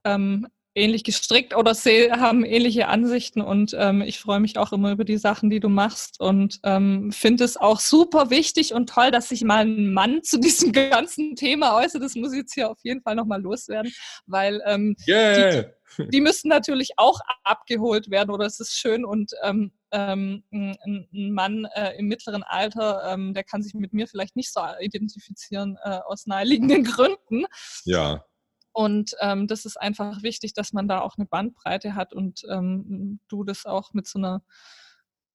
ähm, 0.04 0.48
ähnlich 0.76 1.04
gestrickt 1.04 1.56
oder 1.56 1.74
haben 1.74 2.44
ähnliche 2.44 2.88
Ansichten 2.88 3.42
und 3.42 3.76
ähm, 3.78 4.02
ich 4.02 4.20
freue 4.20 4.40
mich 4.40 4.58
auch 4.58 4.72
immer 4.72 4.92
über 4.92 5.04
die 5.04 5.18
Sachen, 5.18 5.50
die 5.50 5.60
du 5.60 5.70
machst 5.70 6.20
und 6.20 6.60
ähm, 6.64 7.12
finde 7.12 7.44
es 7.44 7.58
auch 7.58 7.80
super 7.80 8.30
wichtig 8.30 8.74
und 8.74 8.90
toll, 8.90 9.12
dass 9.12 9.30
sich 9.30 9.44
mal 9.44 9.66
ein 9.66 9.94
Mann 9.94 10.24
zu 10.24 10.40
diesem 10.40 10.72
ganzen 10.72 11.36
Thema 11.36 11.76
äußert. 11.76 12.02
Das 12.02 12.16
muss 12.16 12.34
ich 12.34 12.40
jetzt 12.40 12.54
hier 12.54 12.72
auf 12.72 12.80
jeden 12.84 13.02
Fall 13.02 13.16
nochmal 13.16 13.42
loswerden, 13.42 13.92
weil 14.26 14.62
ähm, 14.66 14.96
yeah. 15.08 15.64
die, 15.98 16.08
die, 16.12 16.22
müssen 16.22 16.48
natürlich 16.48 16.92
auch 16.98 17.20
abgeholt 17.44 18.10
werden 18.10 18.32
oder 18.32 18.46
es 18.46 18.60
ist 18.60 18.74
schön 18.74 19.06
und 19.06 19.32
ähm, 19.44 19.72
ähm, 19.92 20.44
ein, 20.52 20.76
ein, 21.14 21.32
Mann 21.32 21.66
äh, 21.76 21.96
im 22.00 22.08
mittleren 22.08 22.42
Alter, 22.42 23.14
ähm, 23.14 23.36
der 23.36 23.44
kann 23.44 23.62
sich 23.62 23.76
mit 23.76 23.94
mir 23.94 24.08
vielleicht 24.08 24.36
nicht 24.36 24.52
so 24.52 24.62
identifizieren 24.80 25.78
äh, 25.84 26.00
aus 26.08 26.26
naheliegenden 26.26 26.84
Gründen. 26.84 27.46
Ja. 27.86 28.26
Und 28.74 29.16
ähm, 29.22 29.48
das 29.48 29.66
ist 29.66 29.78
einfach 29.78 30.24
wichtig, 30.24 30.54
dass 30.54 30.74
man 30.74 30.88
da 30.88 31.02
auch 31.02 31.18
eine 31.18 31.28
Bandbreite 31.28 31.96
hat 31.96 32.14
und 32.14 32.44
ähm, 32.50 33.20
du 33.28 33.44
das 33.44 33.66
auch 33.66 33.94
mit 33.94 34.08
so 34.08 34.20
einer 34.20 34.44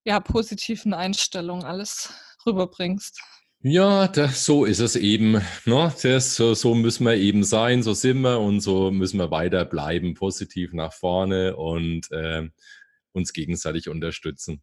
ja, 0.04 0.20
positiven 0.20 0.92
Einstellung 0.92 1.64
alles 1.64 2.12
rüberbringst. 2.46 3.20
Ja, 3.60 4.06
das, 4.06 4.44
so 4.44 4.64
ist 4.64 4.78
es 4.78 4.94
eben. 4.96 5.40
Ne? 5.64 5.94
Das, 6.02 6.36
so, 6.36 6.74
müssen 6.74 7.04
wir 7.04 7.16
eben 7.16 7.42
sein, 7.42 7.82
so 7.82 7.92
sind 7.92 8.20
wir 8.20 8.40
und 8.40 8.60
so 8.60 8.90
müssen 8.90 9.18
wir 9.18 9.30
weiter 9.30 9.64
bleiben, 9.64 10.14
positiv 10.14 10.72
nach 10.72 10.92
vorne 10.92 11.56
und 11.56 12.10
äh, 12.12 12.48
uns 13.12 13.32
gegenseitig 13.32 13.88
unterstützen. 13.88 14.62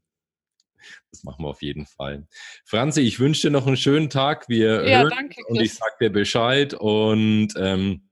Das 1.12 1.24
machen 1.24 1.44
wir 1.44 1.50
auf 1.50 1.62
jeden 1.62 1.86
Fall. 1.86 2.28
Franzi, 2.64 3.02
ich 3.02 3.20
wünsche 3.20 3.48
dir 3.48 3.52
noch 3.52 3.68
einen 3.68 3.78
schönen 3.78 4.10
Tag. 4.10 4.48
Wir 4.50 4.88
ja, 4.88 5.00
hören 5.00 5.10
danke, 5.10 5.42
und 5.48 5.60
ich 5.62 5.74
sage 5.74 5.96
dir 6.00 6.10
Bescheid 6.12 6.74
und 6.74 7.50
ähm, 7.58 8.10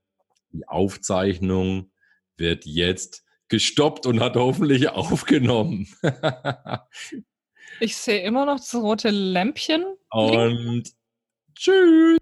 die 0.54 0.68
Aufzeichnung 0.68 1.92
wird 2.38 2.66
jetzt 2.66 3.24
gestoppt 3.50 4.06
und 4.06 4.20
hat 4.20 4.36
hoffentlich 4.36 4.90
aufgenommen. 4.90 5.88
ich 7.80 7.96
sehe 7.96 8.24
immer 8.24 8.46
noch 8.46 8.58
das 8.58 8.74
rote 8.76 9.10
Lämpchen. 9.10 9.86
Und 10.10 10.84
tschüss. 11.56 12.18